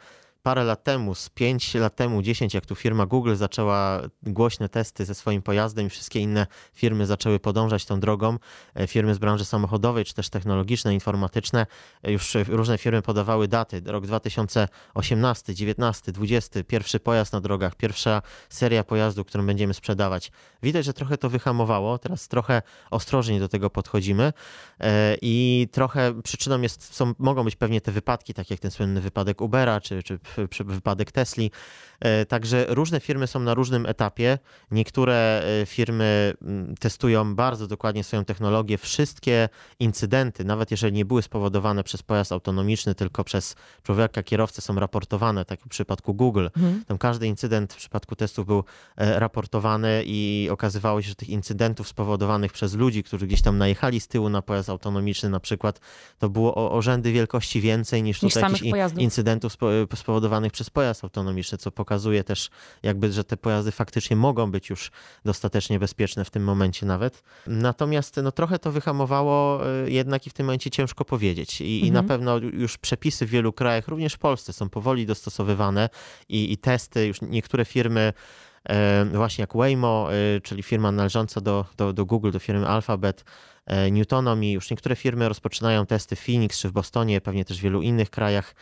parę 0.46 0.64
lat 0.64 0.84
temu, 0.84 1.14
z 1.14 1.28
5 1.28 1.74
lat 1.74 1.96
temu, 1.96 2.22
10, 2.22 2.54
jak 2.54 2.66
tu 2.66 2.74
firma 2.74 3.06
Google 3.06 3.36
zaczęła 3.36 4.02
głośne 4.22 4.68
testy 4.68 5.04
ze 5.04 5.14
swoim 5.14 5.42
pojazdem 5.42 5.86
i 5.86 5.90
wszystkie 5.90 6.20
inne 6.20 6.46
firmy 6.74 7.06
zaczęły 7.06 7.38
podążać 7.38 7.84
tą 7.84 8.00
drogą, 8.00 8.38
e, 8.74 8.86
firmy 8.86 9.14
z 9.14 9.18
branży 9.18 9.44
samochodowej, 9.44 10.04
czy 10.04 10.14
też 10.14 10.30
technologiczne, 10.30 10.94
informatyczne, 10.94 11.66
e, 12.02 12.12
już 12.12 12.34
różne 12.48 12.78
firmy 12.78 13.02
podawały 13.02 13.48
daty, 13.48 13.82
rok 13.86 14.06
2018, 14.06 15.54
19, 15.54 16.12
20, 16.12 16.64
pierwszy 16.64 17.00
pojazd 17.00 17.32
na 17.32 17.40
drogach, 17.40 17.74
pierwsza 17.74 18.22
seria 18.48 18.84
pojazdów, 18.84 19.26
którą 19.26 19.46
będziemy 19.46 19.74
sprzedawać. 19.74 20.30
Widać, 20.62 20.84
że 20.84 20.92
trochę 20.92 21.18
to 21.18 21.30
wyhamowało, 21.30 21.98
teraz 21.98 22.28
trochę 22.28 22.62
ostrożniej 22.90 23.40
do 23.40 23.48
tego 23.48 23.70
podchodzimy 23.70 24.32
e, 24.80 25.16
i 25.22 25.68
trochę 25.72 26.22
przyczyną 26.22 26.60
jest, 26.60 26.94
są, 26.94 27.14
mogą 27.18 27.44
być 27.44 27.56
pewnie 27.56 27.80
te 27.80 27.92
wypadki, 27.92 28.34
tak 28.34 28.50
jak 28.50 28.60
ten 28.60 28.70
słynny 28.70 29.00
wypadek 29.00 29.40
Ubera, 29.40 29.80
czy, 29.80 30.02
czy 30.02 30.18
wypadek 30.64 31.12
Tesli. 31.12 31.50
E, 32.00 32.26
także 32.26 32.66
różne 32.68 33.00
firmy 33.00 33.26
są 33.26 33.40
na 33.40 33.54
różnym 33.54 33.86
etapie. 33.86 34.38
Niektóre 34.70 35.42
e, 35.62 35.66
firmy 35.66 36.32
mm, 36.42 36.74
testują 36.76 37.34
bardzo 37.34 37.66
dokładnie 37.66 38.04
swoją 38.04 38.24
technologię. 38.24 38.78
Wszystkie 38.78 39.48
incydenty, 39.78 40.44
nawet 40.44 40.70
jeżeli 40.70 40.92
nie 40.92 41.04
były 41.04 41.22
spowodowane 41.22 41.84
przez 41.84 42.02
pojazd 42.02 42.32
autonomiczny, 42.32 42.94
tylko 42.94 43.24
przez 43.24 43.56
człowieka 43.82 44.22
kierowcę, 44.22 44.62
są 44.62 44.74
raportowane, 44.74 45.44
tak 45.44 45.60
w 45.60 45.68
przypadku 45.68 46.14
Google. 46.14 46.46
Mhm. 46.56 46.84
Tam 46.84 46.98
każdy 46.98 47.26
incydent 47.26 47.72
w 47.72 47.76
przypadku 47.76 48.16
testów 48.16 48.46
był 48.46 48.64
e, 48.96 49.18
raportowany 49.18 50.02
i 50.06 50.48
okazywało 50.50 51.02
się, 51.02 51.08
że 51.08 51.14
tych 51.14 51.28
incydentów 51.28 51.88
spowodowanych 51.88 52.52
przez 52.52 52.74
ludzi, 52.74 53.02
którzy 53.02 53.26
gdzieś 53.26 53.42
tam 53.42 53.58
najechali 53.58 54.00
z 54.00 54.08
tyłu 54.08 54.28
na 54.28 54.42
pojazd 54.42 54.70
autonomiczny 54.70 55.28
na 55.28 55.40
przykład, 55.40 55.80
to 56.18 56.28
było 56.28 56.54
o, 56.54 56.72
o 56.72 56.82
rzędy 56.82 57.12
wielkości 57.12 57.60
więcej 57.60 58.02
niż, 58.02 58.22
niż 58.22 58.34
tutaj 58.34 58.52
jakichś 58.52 58.92
incydentów 58.98 59.52
spowodowanych 59.52 60.15
przez 60.52 60.70
pojazd 60.70 61.04
autonomiczny, 61.04 61.58
co 61.58 61.70
pokazuje 61.70 62.24
też 62.24 62.50
jakby, 62.82 63.12
że 63.12 63.24
te 63.24 63.36
pojazdy 63.36 63.72
faktycznie 63.72 64.16
mogą 64.16 64.50
być 64.50 64.70
już 64.70 64.90
dostatecznie 65.24 65.78
bezpieczne 65.78 66.24
w 66.24 66.30
tym 66.30 66.44
momencie 66.44 66.86
nawet. 66.86 67.22
Natomiast 67.46 68.16
no, 68.22 68.32
trochę 68.32 68.58
to 68.58 68.72
wyhamowało 68.72 69.66
e, 69.66 69.90
jednak 69.90 70.26
i 70.26 70.30
w 70.30 70.32
tym 70.32 70.46
momencie 70.46 70.70
ciężko 70.70 71.04
powiedzieć. 71.04 71.60
I, 71.60 71.64
mhm. 71.64 71.88
i 71.88 71.92
na 71.92 72.00
mhm. 72.00 72.06
pewno 72.08 72.36
już 72.36 72.78
przepisy 72.78 73.26
w 73.26 73.30
wielu 73.30 73.52
krajach, 73.52 73.88
również 73.88 74.14
w 74.14 74.18
Polsce, 74.18 74.52
są 74.52 74.68
powoli 74.68 75.06
dostosowywane 75.06 75.88
i, 76.28 76.52
i 76.52 76.58
testy, 76.58 77.06
już 77.06 77.20
niektóre 77.22 77.64
firmy 77.64 78.12
e, 78.68 79.04
właśnie 79.04 79.42
jak 79.42 79.56
Waymo, 79.56 80.08
e, 80.12 80.40
czyli 80.40 80.62
firma 80.62 80.92
należąca 80.92 81.40
do, 81.40 81.64
do, 81.76 81.92
do 81.92 82.06
Google, 82.06 82.30
do 82.30 82.38
firmy 82.38 82.68
Alphabet, 82.68 83.24
Newtonomy, 83.90 84.50
już 84.50 84.70
niektóre 84.70 84.96
firmy 84.96 85.28
rozpoczynają 85.28 85.86
testy 85.86 86.16
w 86.16 86.20
Phoenix 86.20 86.58
czy 86.58 86.68
w 86.68 86.72
Bostonie, 86.72 87.20
pewnie 87.20 87.44
też 87.44 87.58
w 87.58 87.62
wielu 87.62 87.82
innych 87.82 88.10
krajach 88.10 88.54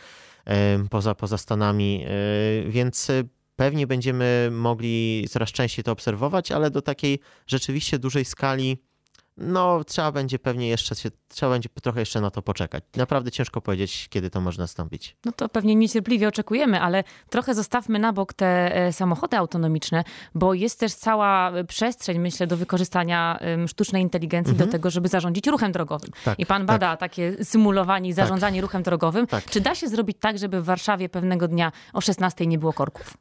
poza, 0.89 1.15
poza 1.15 1.37
Stanami, 1.37 2.05
e, 2.05 2.69
więc 2.69 3.09
e, 3.09 3.23
pewnie 3.55 3.87
będziemy 3.87 4.49
mogli 4.51 5.25
coraz 5.29 5.49
częściej 5.49 5.83
to 5.83 5.91
obserwować, 5.91 6.51
ale 6.51 6.71
do 6.71 6.81
takiej 6.81 7.19
rzeczywiście 7.47 7.99
dużej 7.99 8.25
skali 8.25 8.77
no 9.37 9.83
trzeba 9.83 10.11
będzie 10.11 10.39
pewnie 10.39 10.67
jeszcze 10.67 10.95
się, 10.95 11.09
trzeba 11.27 11.51
będzie 11.51 11.69
trochę 11.69 11.99
jeszcze 11.99 12.21
na 12.21 12.31
to 12.31 12.41
poczekać. 12.41 12.83
Naprawdę 12.95 13.31
ciężko 13.31 13.61
powiedzieć, 13.61 14.07
kiedy 14.09 14.29
to 14.29 14.41
może 14.41 14.61
nastąpić. 14.61 15.15
No 15.25 15.31
to 15.31 15.49
pewnie 15.49 15.75
niecierpliwie 15.75 16.27
oczekujemy, 16.27 16.81
ale 16.81 17.03
trochę 17.29 17.55
zostawmy 17.55 17.99
na 17.99 18.13
bok 18.13 18.33
te 18.33 18.75
e, 18.75 18.93
samochody 18.93 19.37
autonomiczne, 19.37 20.03
bo 20.35 20.53
jest 20.53 20.79
też 20.79 20.93
cała 20.93 21.51
przestrzeń, 21.67 22.19
myślę, 22.19 22.47
do 22.47 22.57
wykorzystania 22.57 23.39
sztucznej 23.67 24.01
inteligencji 24.01 24.51
mhm. 24.51 24.69
do 24.69 24.71
tego, 24.71 24.89
żeby 24.89 25.07
zarządzić 25.07 25.47
ruchem 25.47 25.71
drogowym. 25.71 26.09
Tak, 26.25 26.39
I 26.39 26.45
pan 26.45 26.65
bada 26.65 26.89
tak. 26.89 26.99
takie 26.99 27.45
symulowanie 27.45 28.09
i 28.09 28.15
tak. 28.15 28.25
zarządzanie 28.25 28.57
tak. 28.57 28.61
ruchem 28.61 28.83
drogowym. 28.83 29.27
Tak. 29.27 29.45
Czy 29.45 29.61
da 29.61 29.75
się 29.75 29.87
zrobić 29.87 30.17
tak, 30.19 30.37
żeby 30.37 30.61
w 30.61 30.65
Warszawie 30.65 31.09
pewnego 31.09 31.47
dnia 31.47 31.71
o 31.93 32.01
16 32.01 32.47
nie 32.47 32.59
było 32.59 32.73
korków? 32.73 33.17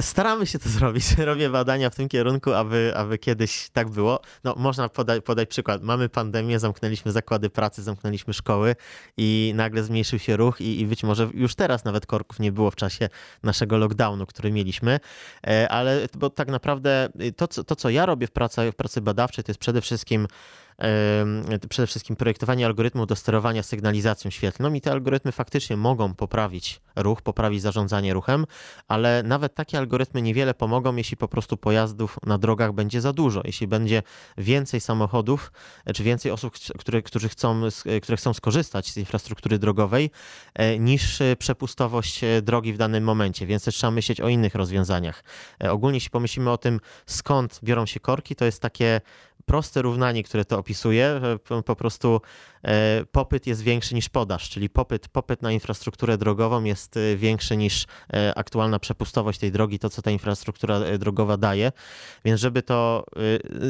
Staramy 0.00 0.46
się 0.46 0.58
to 0.58 0.68
zrobić. 0.78 1.18
Robię 1.18 1.50
badania 1.50 1.90
w 1.90 1.94
tym 1.94 2.08
kierunku, 2.08 2.52
aby, 2.52 2.92
aby 2.96 3.18
kiedyś 3.18 3.68
tak 3.72 3.88
było. 3.88 4.20
No, 4.44 4.54
można 4.58 4.88
podać, 4.88 5.24
podać 5.24 5.48
przykład. 5.48 5.82
Mamy 5.82 6.08
pandemię, 6.08 6.58
zamknęliśmy 6.58 7.12
zakłady 7.12 7.50
pracy, 7.50 7.82
zamknęliśmy 7.82 8.34
szkoły 8.34 8.76
i 9.16 9.52
nagle 9.54 9.82
zmniejszył 9.82 10.18
się 10.18 10.36
ruch 10.36 10.60
i, 10.60 10.80
i 10.80 10.86
być 10.86 11.02
może 11.02 11.28
już 11.34 11.54
teraz 11.54 11.84
nawet 11.84 12.06
korków 12.06 12.38
nie 12.38 12.52
było 12.52 12.70
w 12.70 12.76
czasie 12.76 13.08
naszego 13.42 13.78
lockdownu, 13.78 14.26
który 14.26 14.52
mieliśmy. 14.52 15.00
E, 15.46 15.68
ale 15.68 16.08
bo 16.14 16.30
tak 16.30 16.48
naprawdę 16.48 17.08
to, 17.36 17.48
to 17.48 17.76
co 17.76 17.90
ja 17.90 18.06
robię 18.06 18.26
w 18.26 18.30
pracy, 18.30 18.72
w 18.72 18.76
pracy 18.76 19.00
badawczej, 19.00 19.44
to 19.44 19.50
jest 19.50 19.60
przede 19.60 19.80
wszystkim 19.80 20.26
przede 21.68 21.86
wszystkim 21.86 22.16
projektowanie 22.16 22.66
algorytmu 22.66 23.06
do 23.06 23.16
sterowania 23.16 23.62
sygnalizacją 23.62 24.30
świetlną 24.30 24.74
i 24.74 24.80
te 24.80 24.92
algorytmy 24.92 25.32
faktycznie 25.32 25.76
mogą 25.76 26.14
poprawić 26.14 26.80
ruch, 26.96 27.22
poprawić 27.22 27.62
zarządzanie 27.62 28.14
ruchem, 28.14 28.46
ale 28.88 29.22
nawet 29.22 29.54
takie 29.54 29.78
algorytmy 29.78 30.22
niewiele 30.22 30.54
pomogą, 30.54 30.96
jeśli 30.96 31.16
po 31.16 31.28
prostu 31.28 31.56
pojazdów 31.56 32.18
na 32.26 32.38
drogach 32.38 32.72
będzie 32.72 33.00
za 33.00 33.12
dużo, 33.12 33.42
jeśli 33.44 33.66
będzie 33.66 34.02
więcej 34.38 34.80
samochodów, 34.80 35.52
czy 35.94 36.02
więcej 36.02 36.32
osób, 36.32 36.54
które, 36.78 37.02
którzy 37.02 37.28
chcą, 37.28 37.62
które 38.02 38.16
chcą 38.16 38.34
skorzystać 38.34 38.92
z 38.92 38.96
infrastruktury 38.96 39.58
drogowej, 39.58 40.10
e, 40.54 40.78
niż 40.78 41.22
przepustowość 41.38 42.24
e, 42.24 42.42
drogi 42.42 42.72
w 42.72 42.78
danym 42.78 43.04
momencie, 43.04 43.46
więc 43.46 43.64
też 43.64 43.74
trzeba 43.74 43.90
myśleć 43.90 44.20
o 44.20 44.28
innych 44.28 44.54
rozwiązaniach. 44.54 45.24
E, 45.64 45.72
ogólnie, 45.72 45.96
jeśli 45.96 46.10
pomyślimy 46.10 46.50
o 46.50 46.58
tym, 46.58 46.80
skąd 47.06 47.60
biorą 47.64 47.86
się 47.86 48.00
korki, 48.00 48.36
to 48.36 48.44
jest 48.44 48.62
takie 48.62 49.00
proste 49.46 49.82
równanie, 49.82 50.22
które 50.22 50.44
to 50.44 50.58
opisuje, 50.66 51.20
że 51.20 51.38
po 51.64 51.76
prostu 51.76 52.20
E, 52.66 53.04
popyt 53.12 53.46
jest 53.46 53.62
większy 53.62 53.94
niż 53.94 54.08
podaż, 54.08 54.50
czyli 54.50 54.68
popyt, 54.68 55.08
popyt 55.08 55.42
na 55.42 55.52
infrastrukturę 55.52 56.18
drogową 56.18 56.64
jest 56.64 56.96
e, 56.96 57.16
większy 57.16 57.56
niż 57.56 57.86
e, 58.12 58.38
aktualna 58.38 58.78
przepustowość 58.78 59.38
tej 59.38 59.52
drogi, 59.52 59.78
to 59.78 59.90
co 59.90 60.02
ta 60.02 60.10
infrastruktura 60.10 60.98
drogowa 60.98 61.36
daje. 61.36 61.72
Więc 62.24 62.40
żeby 62.40 62.62
to 62.62 63.04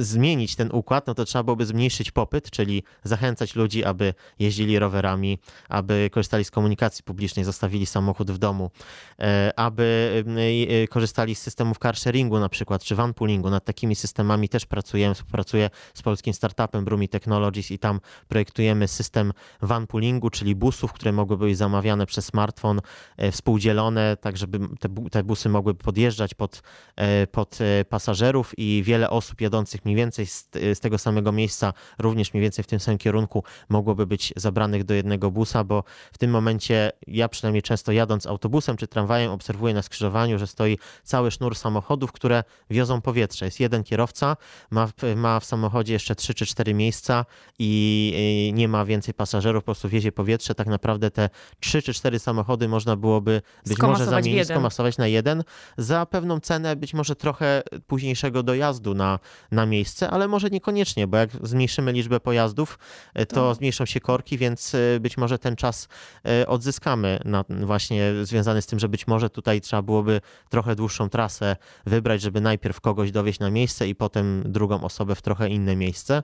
zmienić 0.00 0.56
ten 0.56 0.70
układ, 0.72 1.06
no 1.06 1.14
to 1.14 1.24
trzeba 1.24 1.42
byłoby 1.42 1.66
zmniejszyć 1.66 2.10
popyt, 2.10 2.50
czyli 2.50 2.82
zachęcać 3.04 3.54
ludzi, 3.54 3.84
aby 3.84 4.14
jeździli 4.38 4.78
rowerami, 4.78 5.38
aby 5.68 6.10
korzystali 6.12 6.44
z 6.44 6.50
komunikacji 6.50 7.04
publicznej, 7.04 7.44
zostawili 7.44 7.86
samochód 7.86 8.30
w 8.30 8.38
domu, 8.38 8.70
aby 9.56 10.24
korzystali 10.90 11.34
z 11.34 11.42
systemów 11.42 11.78
car 11.78 11.96
sharingu 11.96 12.38
na 12.38 12.48
przykład, 12.48 12.84
czy 12.84 12.94
van 12.94 13.14
poolingu. 13.14 13.50
Nad 13.50 13.64
takimi 13.64 13.94
systemami 13.94 14.48
też 14.48 14.66
pracujemy, 14.66 15.14
współpracuję 15.14 15.70
z 15.94 16.02
polskim 16.02 16.34
startupem 16.34 16.84
Brumi 16.86 17.08
Technologies 17.08 17.70
i 17.70 17.78
tam 17.78 18.00
projektujemy 18.28 18.88
system 18.88 19.32
van 19.62 19.86
poolingu, 19.86 20.30
czyli 20.30 20.54
busów, 20.54 20.92
które 20.92 21.12
mogłyby 21.12 21.44
być 21.46 21.56
zamawiane 21.56 22.06
przez 22.06 22.24
smartfon, 22.24 22.80
e, 23.16 23.32
współdzielone, 23.32 24.16
tak 24.16 24.36
żeby 24.36 24.58
te, 24.80 24.88
te 25.10 25.24
busy 25.24 25.48
mogły 25.48 25.74
podjeżdżać 25.74 26.34
pod, 26.34 26.62
e, 26.96 27.26
pod 27.26 27.58
e, 27.60 27.84
pasażerów 27.84 28.52
i 28.58 28.82
wiele 28.86 29.10
osób 29.10 29.40
jadących 29.40 29.84
mniej 29.84 29.96
więcej 29.96 30.26
z, 30.26 30.48
z 30.52 30.80
tego 30.80 30.98
samego 30.98 31.32
miejsca, 31.32 31.72
również 31.98 32.34
mniej 32.34 32.42
więcej 32.42 32.64
w 32.64 32.66
tym 32.66 32.80
samym 32.80 32.98
kierunku, 32.98 33.44
mogłoby 33.68 34.06
być 34.06 34.32
zabranych 34.36 34.84
do 34.84 34.94
jednego 34.94 35.30
busa, 35.30 35.64
bo 35.64 35.84
w 36.12 36.18
tym 36.18 36.30
momencie 36.30 36.92
ja 37.06 37.28
przynajmniej 37.28 37.62
często 37.62 37.92
jadąc 37.92 38.26
autobusem 38.26 38.76
czy 38.76 38.86
tramwajem 38.86 39.30
obserwuję 39.30 39.74
na 39.74 39.82
skrzyżowaniu, 39.82 40.38
że 40.38 40.46
stoi 40.46 40.78
cały 41.02 41.30
sznur 41.30 41.56
samochodów, 41.56 42.12
które 42.12 42.44
wiozą 42.70 43.00
powietrze. 43.00 43.44
Jest 43.44 43.60
jeden 43.60 43.84
kierowca, 43.84 44.36
ma, 44.70 44.88
ma 45.16 45.40
w 45.40 45.44
samochodzie 45.44 45.92
jeszcze 45.92 46.14
trzy 46.14 46.34
czy 46.34 46.46
cztery 46.46 46.74
miejsca 46.76 47.24
i 47.58 48.52
nie 48.54 48.68
ma 48.68 48.84
więcej 48.84 49.14
pasażerów, 49.14 49.62
po 49.62 49.66
prostu 49.66 49.88
wiezie 49.88 50.12
powietrze, 50.12 50.54
tak 50.54 50.66
naprawdę 50.66 51.10
te 51.10 51.30
trzy 51.60 51.82
czy 51.82 51.94
cztery 51.94 52.18
samochody 52.18 52.68
można 52.68 52.96
byłoby 52.96 53.42
być 53.66 53.78
może 53.78 54.04
zamienić, 54.04 54.44
skomasować 54.44 54.98
na 54.98 55.06
jeden. 55.06 55.44
Za 55.78 56.06
pewną 56.06 56.40
cenę, 56.40 56.76
być 56.76 56.94
może 56.94 57.16
trochę 57.16 57.62
późniejszego 57.86 58.42
dojazdu 58.42 58.94
na, 58.94 59.18
na 59.50 59.66
miejsce, 59.66 60.10
ale 60.10 60.28
może 60.28 60.50
niekoniecznie, 60.50 61.06
bo 61.06 61.16
jak 61.16 61.30
zmniejszymy 61.42 61.92
liczbę 61.92 62.20
pojazdów, 62.20 62.78
e, 63.14 63.26
to, 63.26 63.34
to 63.34 63.54
zmniejszą 63.54 63.84
się 63.84 64.00
korki, 64.00 64.38
więc 64.38 64.74
e, 64.74 65.00
być 65.00 65.16
może 65.16 65.38
ten 65.38 65.56
czas 65.56 65.88
e, 66.24 66.46
odzyskamy 66.46 67.18
na, 67.24 67.44
właśnie 67.48 68.12
związany 68.22 68.62
z 68.62 68.66
tym, 68.66 68.78
że 68.78 68.88
być 68.88 69.06
może 69.06 69.30
tutaj 69.30 69.60
trzeba 69.60 69.82
byłoby 69.82 70.20
trochę 70.48 70.76
dłuższą 70.76 71.08
trasę 71.08 71.56
wybrać, 71.86 72.22
żeby 72.22 72.40
najpierw 72.40 72.80
kogoś 72.80 73.10
dowieść 73.10 73.38
na 73.38 73.50
miejsce 73.50 73.88
i 73.88 73.94
potem 73.94 74.42
drugą 74.46 74.82
osobę 74.82 75.14
w 75.14 75.22
trochę 75.22 75.48
inne 75.48 75.76
miejsce. 75.76 76.22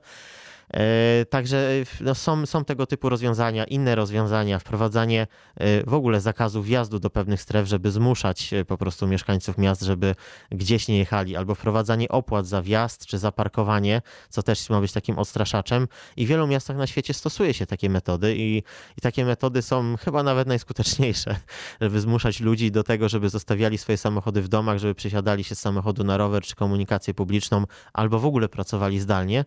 E, 0.75 1.25
także 1.25 1.71
no, 2.01 2.15
są, 2.15 2.47
są 2.47 2.65
tego 2.65 2.87
typu 2.87 3.09
rozwiązania, 3.09 3.65
inne 3.65 3.95
rozwiązania, 3.95 4.59
wprowadzanie 4.59 5.27
e, 5.57 5.85
w 5.85 5.95
ogóle 5.95 6.21
zakazu 6.21 6.63
wjazdu 6.63 6.99
do 6.99 7.11
pewnych 7.11 7.43
stref, 7.43 7.69
żeby 7.69 7.91
zmuszać 7.91 8.53
e, 8.53 8.65
po 8.65 8.79
prostu 8.79 9.07
mieszkańców 9.07 9.59
miast, 9.59 9.83
żeby 9.83 10.15
gdzieś 10.51 10.89
nie 10.89 10.99
jechali, 10.99 11.37
albo 11.37 11.55
wprowadzanie 11.55 12.09
opłat 12.09 12.47
za 12.47 12.63
wjazd 12.63 13.07
czy 13.07 13.19
za 13.19 13.33
parkowanie, 13.33 14.03
co 14.29 14.43
też 14.43 14.71
ma 14.71 14.81
być 14.81 14.93
takim 14.93 15.19
odstraszaczem. 15.19 15.89
I 16.17 16.27
w 16.27 16.29
wielu 16.29 16.47
miastach 16.47 16.77
na 16.77 16.87
świecie 16.87 17.15
stosuje 17.15 17.55
się 17.55 17.67
takie 17.67 17.91
metody 17.91 18.37
i, 18.37 18.63
i 18.99 19.01
takie 19.03 19.25
metody 19.25 19.63
są 19.63 19.97
chyba 19.97 20.23
nawet 20.23 20.49
najskuteczniejsze, 20.49 21.37
żeby 21.81 22.01
zmuszać 22.01 22.41
ludzi 22.41 22.71
do 22.71 22.83
tego, 22.83 23.09
żeby 23.09 23.29
zostawiali 23.29 23.79
swoje 23.79 23.99
samochody 23.99 24.43
w 24.43 24.49
domach, 24.49 24.79
żeby 24.79 24.95
przesiadali 24.95 25.45
się 25.45 25.55
z 25.55 25.59
samochodu 25.59 26.05
na 26.05 26.17
rower 26.17 26.43
czy 26.43 26.55
komunikację 26.55 27.15
publiczną, 27.15 27.65
albo 27.93 28.19
w 28.19 28.27
ogóle 28.27 28.49
pracowali 28.49 29.01
zdalnie. 29.01 29.45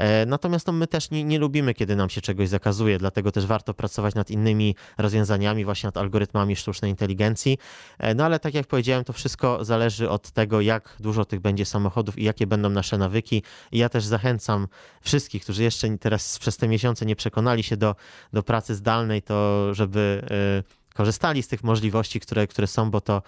E, 0.00 0.26
natomiast 0.26 0.66
no, 0.66 0.72
my 0.72 0.86
też 0.86 1.10
nie, 1.10 1.24
nie 1.24 1.38
lubimy, 1.38 1.74
kiedy 1.74 1.96
nam 1.96 2.10
się 2.10 2.20
czegoś 2.20 2.48
zakazuje, 2.48 2.98
dlatego 2.98 3.32
też 3.32 3.46
warto 3.46 3.74
pracować 3.74 4.14
nad 4.14 4.30
innymi 4.30 4.74
rozwiązaniami, 4.98 5.64
właśnie 5.64 5.86
nad 5.86 5.96
algorytmami 5.96 6.56
sztucznej 6.56 6.90
inteligencji. 6.90 7.58
E, 7.98 8.14
no 8.14 8.24
ale 8.24 8.38
tak 8.38 8.54
jak 8.54 8.66
powiedziałem, 8.66 9.04
to 9.04 9.12
wszystko 9.12 9.64
zależy 9.64 10.10
od 10.10 10.30
tego, 10.30 10.60
jak 10.60 10.96
dużo 11.00 11.24
tych 11.24 11.40
będzie 11.40 11.64
samochodów 11.64 12.18
i 12.18 12.24
jakie 12.24 12.46
będą 12.46 12.70
nasze 12.70 12.98
nawyki. 12.98 13.42
I 13.72 13.78
ja 13.78 13.88
też 13.88 14.04
zachęcam 14.04 14.68
wszystkich, 15.00 15.42
którzy 15.42 15.62
jeszcze 15.62 15.98
teraz 15.98 16.38
przez 16.38 16.56
te 16.56 16.68
miesiące 16.68 17.06
nie 17.06 17.16
przekonali 17.16 17.62
się 17.62 17.76
do, 17.76 17.96
do 18.32 18.42
pracy 18.42 18.74
zdalnej, 18.74 19.22
to 19.22 19.68
żeby 19.74 20.22
y, 20.66 20.79
korzystali 20.94 21.42
z 21.42 21.48
tych 21.48 21.64
możliwości, 21.64 22.20
które, 22.20 22.46
które 22.46 22.66
są, 22.66 22.90
bo 22.90 23.00
to 23.00 23.22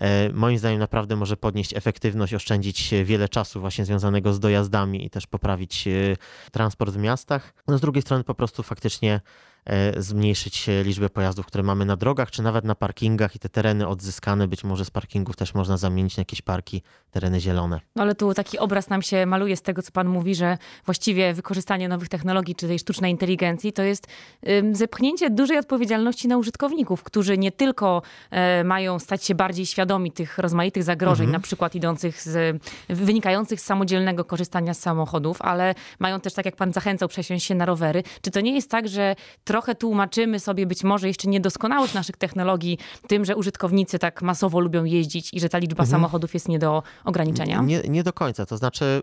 E, 0.00 0.30
moim 0.32 0.58
zdaniem 0.58 0.78
naprawdę 0.78 1.16
może 1.16 1.36
podnieść 1.36 1.76
efektywność, 1.76 2.34
oszczędzić 2.34 2.94
wiele 3.04 3.28
czasu 3.28 3.60
właśnie 3.60 3.84
związanego 3.84 4.32
z 4.32 4.40
dojazdami 4.40 5.04
i 5.04 5.10
też 5.10 5.26
poprawić 5.26 5.88
e, 5.88 5.90
transport 6.52 6.94
w 6.94 6.98
miastach. 6.98 7.54
No 7.68 7.78
z 7.78 7.80
drugiej 7.80 8.02
strony 8.02 8.24
po 8.24 8.34
prostu 8.34 8.62
faktycznie 8.62 9.20
zmniejszyć 9.96 10.66
liczbę 10.84 11.10
pojazdów, 11.10 11.46
które 11.46 11.64
mamy 11.64 11.84
na 11.84 11.96
drogach, 11.96 12.30
czy 12.30 12.42
nawet 12.42 12.64
na 12.64 12.74
parkingach 12.74 13.36
i 13.36 13.38
te 13.38 13.48
tereny 13.48 13.88
odzyskane 13.88 14.48
być 14.48 14.64
może 14.64 14.84
z 14.84 14.90
parkingów 14.90 15.36
też 15.36 15.54
można 15.54 15.76
zamienić 15.76 16.16
na 16.16 16.20
jakieś 16.20 16.42
parki, 16.42 16.82
tereny 17.10 17.40
zielone. 17.40 17.80
No 17.96 18.02
ale 18.02 18.14
tu 18.14 18.34
taki 18.34 18.58
obraz 18.58 18.88
nam 18.88 19.02
się 19.02 19.26
maluje 19.26 19.56
z 19.56 19.62
tego, 19.62 19.82
co 19.82 19.92
pan 19.92 20.08
mówi, 20.08 20.34
że 20.34 20.58
właściwie 20.84 21.34
wykorzystanie 21.34 21.88
nowych 21.88 22.08
technologii, 22.08 22.54
czy 22.54 22.68
tej 22.68 22.78
sztucznej 22.78 23.10
inteligencji, 23.10 23.72
to 23.72 23.82
jest 23.82 24.06
zepchnięcie 24.72 25.30
dużej 25.30 25.58
odpowiedzialności 25.58 26.28
na 26.28 26.36
użytkowników, 26.36 27.02
którzy 27.02 27.38
nie 27.38 27.52
tylko 27.52 28.02
e, 28.30 28.64
mają 28.64 28.98
stać 28.98 29.24
się 29.24 29.34
bardziej 29.34 29.66
świadomi 29.66 30.12
tych 30.12 30.38
rozmaitych 30.38 30.82
zagrożeń, 30.82 31.24
mhm. 31.24 31.32
na 31.32 31.40
przykład 31.40 31.74
idących 31.74 32.22
z, 32.22 32.62
wynikających 32.88 33.60
z 33.60 33.64
samodzielnego 33.64 34.24
korzystania 34.24 34.74
z 34.74 34.80
samochodów, 34.80 35.42
ale 35.42 35.74
mają 35.98 36.20
też, 36.20 36.34
tak 36.34 36.44
jak 36.44 36.56
pan 36.56 36.72
zachęcał, 36.72 37.08
przesiąść 37.08 37.46
się 37.46 37.54
na 37.54 37.66
rowery. 37.66 38.02
Czy 38.22 38.30
to 38.30 38.40
nie 38.40 38.54
jest 38.54 38.70
tak, 38.70 38.88
że 38.88 39.16
trochę 39.50 39.74
tłumaczymy 39.74 40.40
sobie 40.40 40.66
być 40.66 40.84
może 40.84 41.08
jeszcze 41.08 41.28
niedoskonałość 41.28 41.94
naszych 41.94 42.16
technologii 42.16 42.78
tym, 43.08 43.24
że 43.24 43.36
użytkownicy 43.36 43.98
tak 43.98 44.22
masowo 44.22 44.60
lubią 44.60 44.84
jeździć 44.84 45.34
i 45.34 45.40
że 45.40 45.48
ta 45.48 45.58
liczba 45.58 45.82
mhm. 45.82 45.90
samochodów 45.90 46.34
jest 46.34 46.48
nie 46.48 46.58
do 46.58 46.82
ograniczenia? 47.04 47.62
Nie, 47.62 47.80
nie 47.80 48.02
do 48.02 48.12
końca. 48.12 48.46
To 48.46 48.56
znaczy, 48.56 49.02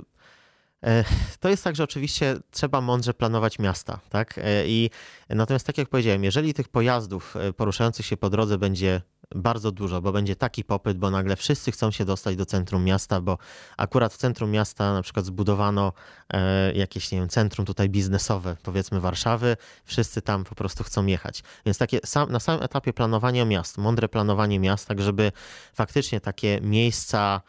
e, 0.83 1.03
to 1.39 1.49
jest 1.49 1.63
tak, 1.63 1.75
że 1.75 1.83
oczywiście 1.83 2.35
trzeba 2.51 2.81
mądrze 2.81 3.13
planować 3.13 3.59
miasta, 3.59 3.99
tak? 4.09 4.37
E, 4.37 4.67
I 4.67 4.89
natomiast 5.29 5.67
tak 5.67 5.77
jak 5.77 5.89
powiedziałem, 5.89 6.23
jeżeli 6.23 6.53
tych 6.53 6.67
pojazdów 6.67 7.35
e, 7.35 7.53
poruszających 7.53 8.05
się 8.05 8.17
po 8.17 8.29
drodze 8.29 8.57
będzie 8.57 9.01
bardzo 9.35 9.71
dużo, 9.71 10.01
bo 10.01 10.11
będzie 10.11 10.35
taki 10.35 10.63
popyt, 10.63 10.97
bo 10.97 11.11
nagle 11.11 11.35
wszyscy 11.35 11.71
chcą 11.71 11.91
się 11.91 12.05
dostać 12.05 12.35
do 12.35 12.45
centrum 12.45 12.83
miasta, 12.83 13.21
bo 13.21 13.37
akurat 13.77 14.13
w 14.13 14.17
centrum 14.17 14.51
miasta 14.51 14.93
na 14.93 15.01
przykład 15.01 15.25
zbudowano 15.25 15.93
e, 16.33 16.73
jakieś, 16.73 17.11
nie 17.11 17.19
wiem, 17.19 17.29
centrum 17.29 17.65
tutaj 17.65 17.89
biznesowe, 17.89 18.57
powiedzmy 18.63 18.99
Warszawy, 18.99 19.57
wszyscy 19.85 20.21
tam 20.21 20.43
po 20.43 20.55
prostu 20.55 20.83
chcą 20.83 21.05
jechać. 21.05 21.43
Więc 21.65 21.77
takie 21.77 21.99
sam, 22.05 22.31
na 22.31 22.39
samym 22.39 22.63
etapie 22.63 22.93
planowania 22.93 23.45
miast, 23.45 23.77
mądre 23.77 24.09
planowanie 24.09 24.59
miast, 24.59 24.87
tak 24.87 25.01
żeby 25.01 25.31
faktycznie 25.73 26.21
takie 26.21 26.59
miejsca 26.61 27.41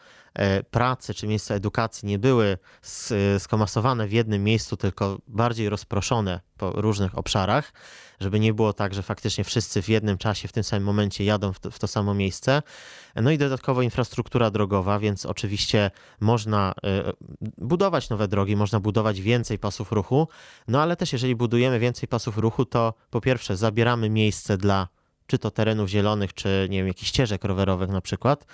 pracy 0.71 1.13
czy 1.13 1.27
miejsca 1.27 1.55
edukacji 1.55 2.07
nie 2.07 2.19
były 2.19 2.57
skomasowane 3.39 4.07
w 4.07 4.11
jednym 4.11 4.43
miejscu, 4.43 4.77
tylko 4.77 5.17
bardziej 5.27 5.69
rozproszone 5.69 6.39
po 6.57 6.71
różnych 6.71 7.17
obszarach, 7.17 7.73
żeby 8.19 8.39
nie 8.39 8.53
było 8.53 8.73
tak, 8.73 8.93
że 8.93 9.03
faktycznie 9.03 9.43
wszyscy 9.43 9.81
w 9.81 9.89
jednym 9.89 10.17
czasie, 10.17 10.47
w 10.47 10.51
tym 10.51 10.63
samym 10.63 10.83
momencie 10.83 11.23
jadą 11.23 11.53
w 11.53 11.59
to, 11.59 11.71
w 11.71 11.79
to 11.79 11.87
samo 11.87 12.13
miejsce. 12.13 12.61
No 13.15 13.31
i 13.31 13.37
dodatkowo 13.37 13.81
infrastruktura 13.81 14.51
drogowa, 14.51 14.99
więc 14.99 15.25
oczywiście 15.25 15.91
można 16.19 16.73
e, 16.83 17.13
budować 17.57 18.09
nowe 18.09 18.27
drogi, 18.27 18.55
można 18.55 18.79
budować 18.79 19.21
więcej 19.21 19.59
pasów 19.59 19.91
ruchu, 19.91 20.27
no 20.67 20.81
ale 20.81 20.95
też 20.95 21.13
jeżeli 21.13 21.35
budujemy 21.35 21.79
więcej 21.79 22.09
pasów 22.09 22.37
ruchu, 22.37 22.65
to 22.65 22.93
po 23.09 23.21
pierwsze 23.21 23.57
zabieramy 23.57 24.09
miejsce 24.09 24.57
dla 24.57 24.87
czy 25.27 25.39
to 25.39 25.51
terenów 25.51 25.89
zielonych, 25.89 26.33
czy 26.33 26.67
nie 26.69 26.77
wiem, 26.77 26.87
jakichś 26.87 27.09
ścieżek 27.09 27.43
rowerowych 27.43 27.89
na 27.89 28.01
przykład. 28.01 28.45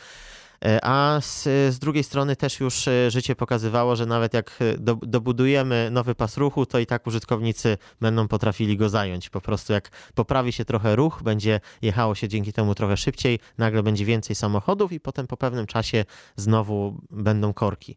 E, 0.65 0.79
a 0.83 1.21
z, 1.21 1.43
z, 1.73 1.79
drugiej 1.79 2.03
strony 2.03 2.35
też 2.35 2.59
już 2.59 2.87
e, 2.87 3.11
życie 3.11 3.35
pokazywało, 3.35 3.95
że 3.95 4.05
nawet 4.05 4.33
jak 4.33 4.57
e, 4.59 4.77
do, 4.77 4.95
dobudujemy 4.95 5.89
nowy 5.91 6.15
pas 6.15 6.37
ruchu, 6.37 6.65
to 6.65 6.79
i 6.79 6.85
tak 6.85 7.07
użytkownicy 7.07 7.77
będą 8.01 8.27
potrafili 8.27 8.77
go 8.77 8.89
zająć. 8.89 9.29
Po 9.29 9.41
prostu 9.41 9.73
jak 9.73 9.89
poprawi 10.15 10.51
się 10.51 10.65
trochę 10.65 10.95
ruch, 10.95 11.23
będzie 11.23 11.59
jechało 11.81 12.15
się 12.15 12.27
dzięki 12.27 12.53
temu 12.53 12.75
trochę 12.75 12.97
szybciej, 12.97 13.39
nagle 13.57 13.83
będzie 13.83 14.05
więcej 14.05 14.35
samochodów 14.35 14.91
i 14.91 14.99
potem 14.99 15.27
po 15.27 15.37
pewnym 15.37 15.67
czasie 15.67 16.05
znowu 16.35 17.01
będą 17.11 17.53
korki. 17.53 17.95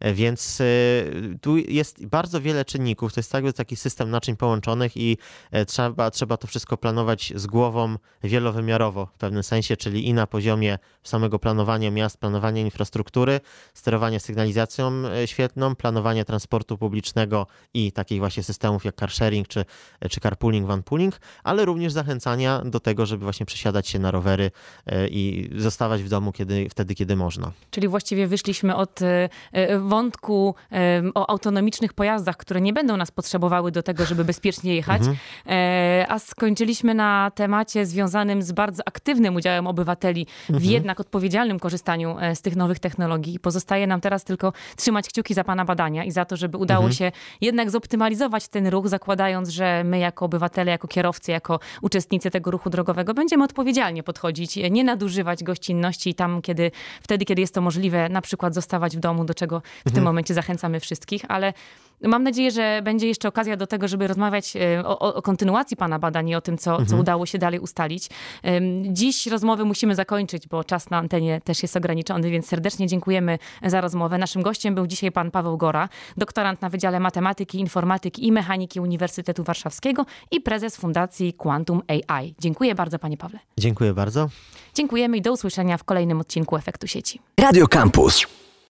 E, 0.00 0.14
więc 0.14 0.60
e, 0.60 0.64
tu 1.40 1.56
jest 1.56 2.06
bardzo 2.06 2.40
wiele 2.40 2.64
czynników. 2.64 3.12
To 3.12 3.20
jest 3.20 3.34
jakby 3.34 3.52
taki 3.52 3.76
system 3.76 4.10
naczyń 4.10 4.36
połączonych 4.36 4.96
i 4.96 5.18
e, 5.50 5.66
trzeba, 5.66 6.10
trzeba 6.10 6.36
to 6.36 6.46
wszystko 6.46 6.76
planować 6.76 7.32
z 7.36 7.46
głową 7.46 7.96
wielowymiarowo 8.24 9.06
w 9.06 9.18
pewnym 9.18 9.42
sensie, 9.42 9.76
czyli 9.76 10.08
i 10.08 10.14
na 10.14 10.26
poziomie 10.26 10.78
samego 11.02 11.38
planowania 11.38 11.90
miast, 11.90 12.16
planowania 12.18 12.62
infrastruktury, 12.62 13.40
sterowania 13.74 14.18
sygnalizacją 14.18 14.92
świetną, 15.26 15.74
planowania 15.74 16.24
transportu 16.24 16.78
publicznego 16.78 17.46
i 17.74 17.92
takich 17.92 18.18
właśnie 18.18 18.42
systemów 18.42 18.84
jak 18.84 18.94
car 18.94 19.10
sharing 19.10 19.48
czy, 19.48 19.64
czy 20.10 20.20
carpooling, 20.20 20.66
vanpooling, 20.66 21.20
ale 21.44 21.64
również 21.64 21.92
zachęcania 21.92 22.62
do 22.64 22.80
tego, 22.80 23.06
żeby 23.06 23.24
właśnie 23.24 23.46
przesiadać 23.46 23.88
się 23.88 23.98
na 23.98 24.10
rowery 24.10 24.50
i 25.10 25.50
zostawać 25.56 26.02
w 26.02 26.08
domu 26.08 26.32
kiedy, 26.32 26.68
wtedy, 26.70 26.94
kiedy 26.94 27.16
można. 27.16 27.52
Czyli 27.70 27.88
właściwie 27.88 28.26
wyszliśmy 28.26 28.76
od 28.76 29.00
wątku 29.88 30.54
o 31.14 31.30
autonomicznych 31.30 31.92
pojazdach, 31.92 32.36
które 32.36 32.60
nie 32.60 32.72
będą 32.72 32.96
nas 32.96 33.10
potrzebowały 33.10 33.72
do 33.72 33.82
tego, 33.82 34.06
żeby 34.06 34.24
bezpiecznie 34.24 34.74
jechać, 34.74 34.98
mhm. 34.98 35.16
E, 35.46 36.06
a 36.08 36.18
skończyliśmy 36.18 36.94
na 36.94 37.30
temacie 37.34 37.86
związanym 37.86 38.42
z 38.42 38.52
bardzo 38.52 38.82
aktywnym 38.86 39.36
udziałem 39.36 39.66
obywateli 39.66 40.26
mhm. 40.40 40.58
w 40.58 40.64
jednak 40.64 41.00
odpowiedzialnym 41.00 41.58
korzystaniu 41.58 42.16
e, 42.20 42.36
z 42.36 42.42
tych 42.42 42.56
nowych 42.56 42.78
technologii. 42.78 43.38
Pozostaje 43.38 43.86
nam 43.86 44.00
teraz 44.00 44.24
tylko 44.24 44.52
trzymać 44.76 45.08
kciuki 45.08 45.34
za 45.34 45.44
Pana 45.44 45.64
badania 45.64 46.04
i 46.04 46.10
za 46.10 46.24
to, 46.24 46.36
żeby 46.36 46.58
udało 46.58 46.84
mhm. 46.84 46.94
się 46.94 47.12
jednak 47.40 47.70
zoptymalizować 47.70 48.48
ten 48.48 48.66
ruch, 48.66 48.88
zakładając, 48.88 49.48
że 49.48 49.84
my 49.84 49.98
jako 49.98 50.24
obywatele, 50.24 50.70
jako 50.70 50.88
kierowcy, 50.88 51.32
jako 51.32 51.60
uczestnicy 51.82 52.30
tego 52.30 52.50
ruchu 52.50 52.70
drogowego 52.70 53.14
będziemy 53.14 53.44
odpowiedzialnie 53.44 54.02
podchodzić, 54.02 54.58
nie 54.70 54.84
nadużywać 54.84 55.44
gościnności 55.44 56.14
tam, 56.14 56.42
kiedy, 56.42 56.70
wtedy, 57.02 57.24
kiedy 57.24 57.40
jest 57.40 57.54
to 57.54 57.60
możliwe, 57.60 58.08
na 58.08 58.20
przykład 58.20 58.54
zostawać 58.54 58.96
w 58.96 59.00
domu, 59.00 59.24
do 59.24 59.34
czego 59.34 59.62
w 59.74 59.86
mhm. 59.86 59.94
tym 59.94 60.04
momencie 60.04 60.34
zachęcamy 60.34 60.80
wszystkich, 60.80 61.22
ale 61.28 61.52
Mam 62.02 62.22
nadzieję, 62.22 62.50
że 62.50 62.80
będzie 62.84 63.08
jeszcze 63.08 63.28
okazja 63.28 63.56
do 63.56 63.66
tego, 63.66 63.88
żeby 63.88 64.06
rozmawiać 64.06 64.56
e, 64.56 64.84
o, 64.86 65.14
o 65.14 65.22
kontynuacji 65.22 65.76
Pana 65.76 65.98
badań 65.98 66.28
i 66.28 66.34
o 66.34 66.40
tym, 66.40 66.58
co, 66.58 66.70
mhm. 66.70 66.88
co 66.88 66.96
udało 66.96 67.26
się 67.26 67.38
dalej 67.38 67.60
ustalić. 67.60 68.08
Dziś 68.90 69.26
rozmowy 69.26 69.64
musimy 69.64 69.94
zakończyć, 69.94 70.48
bo 70.48 70.64
czas 70.64 70.90
na 70.90 70.98
antenie 70.98 71.40
też 71.40 71.62
jest 71.62 71.76
ograniczony, 71.76 72.30
więc 72.30 72.46
serdecznie 72.46 72.86
dziękujemy 72.86 73.38
za 73.62 73.80
rozmowę. 73.80 74.18
Naszym 74.18 74.42
gościem 74.42 74.74
był 74.74 74.86
dzisiaj 74.86 75.12
pan 75.12 75.30
Paweł 75.30 75.56
Gora, 75.56 75.88
doktorant 76.16 76.62
na 76.62 76.68
Wydziale 76.68 77.00
Matematyki, 77.00 77.60
Informatyki 77.60 78.26
i 78.26 78.32
Mechaniki 78.32 78.80
Uniwersytetu 78.80 79.44
Warszawskiego 79.44 80.06
i 80.30 80.40
prezes 80.40 80.76
Fundacji 80.76 81.32
Quantum 81.32 81.82
AI. 81.88 82.34
Dziękuję 82.38 82.74
bardzo, 82.74 82.98
panie 82.98 83.16
Pawle. 83.16 83.38
Dziękuję 83.58 83.94
bardzo. 83.94 84.28
Dziękujemy 84.74 85.16
i 85.16 85.22
do 85.22 85.32
usłyszenia 85.32 85.78
w 85.78 85.84
kolejnym 85.84 86.20
odcinku 86.20 86.56
Efektu 86.56 86.86
Sieci. 86.86 87.20
Radio 87.40 87.68
Campus. 87.68 88.26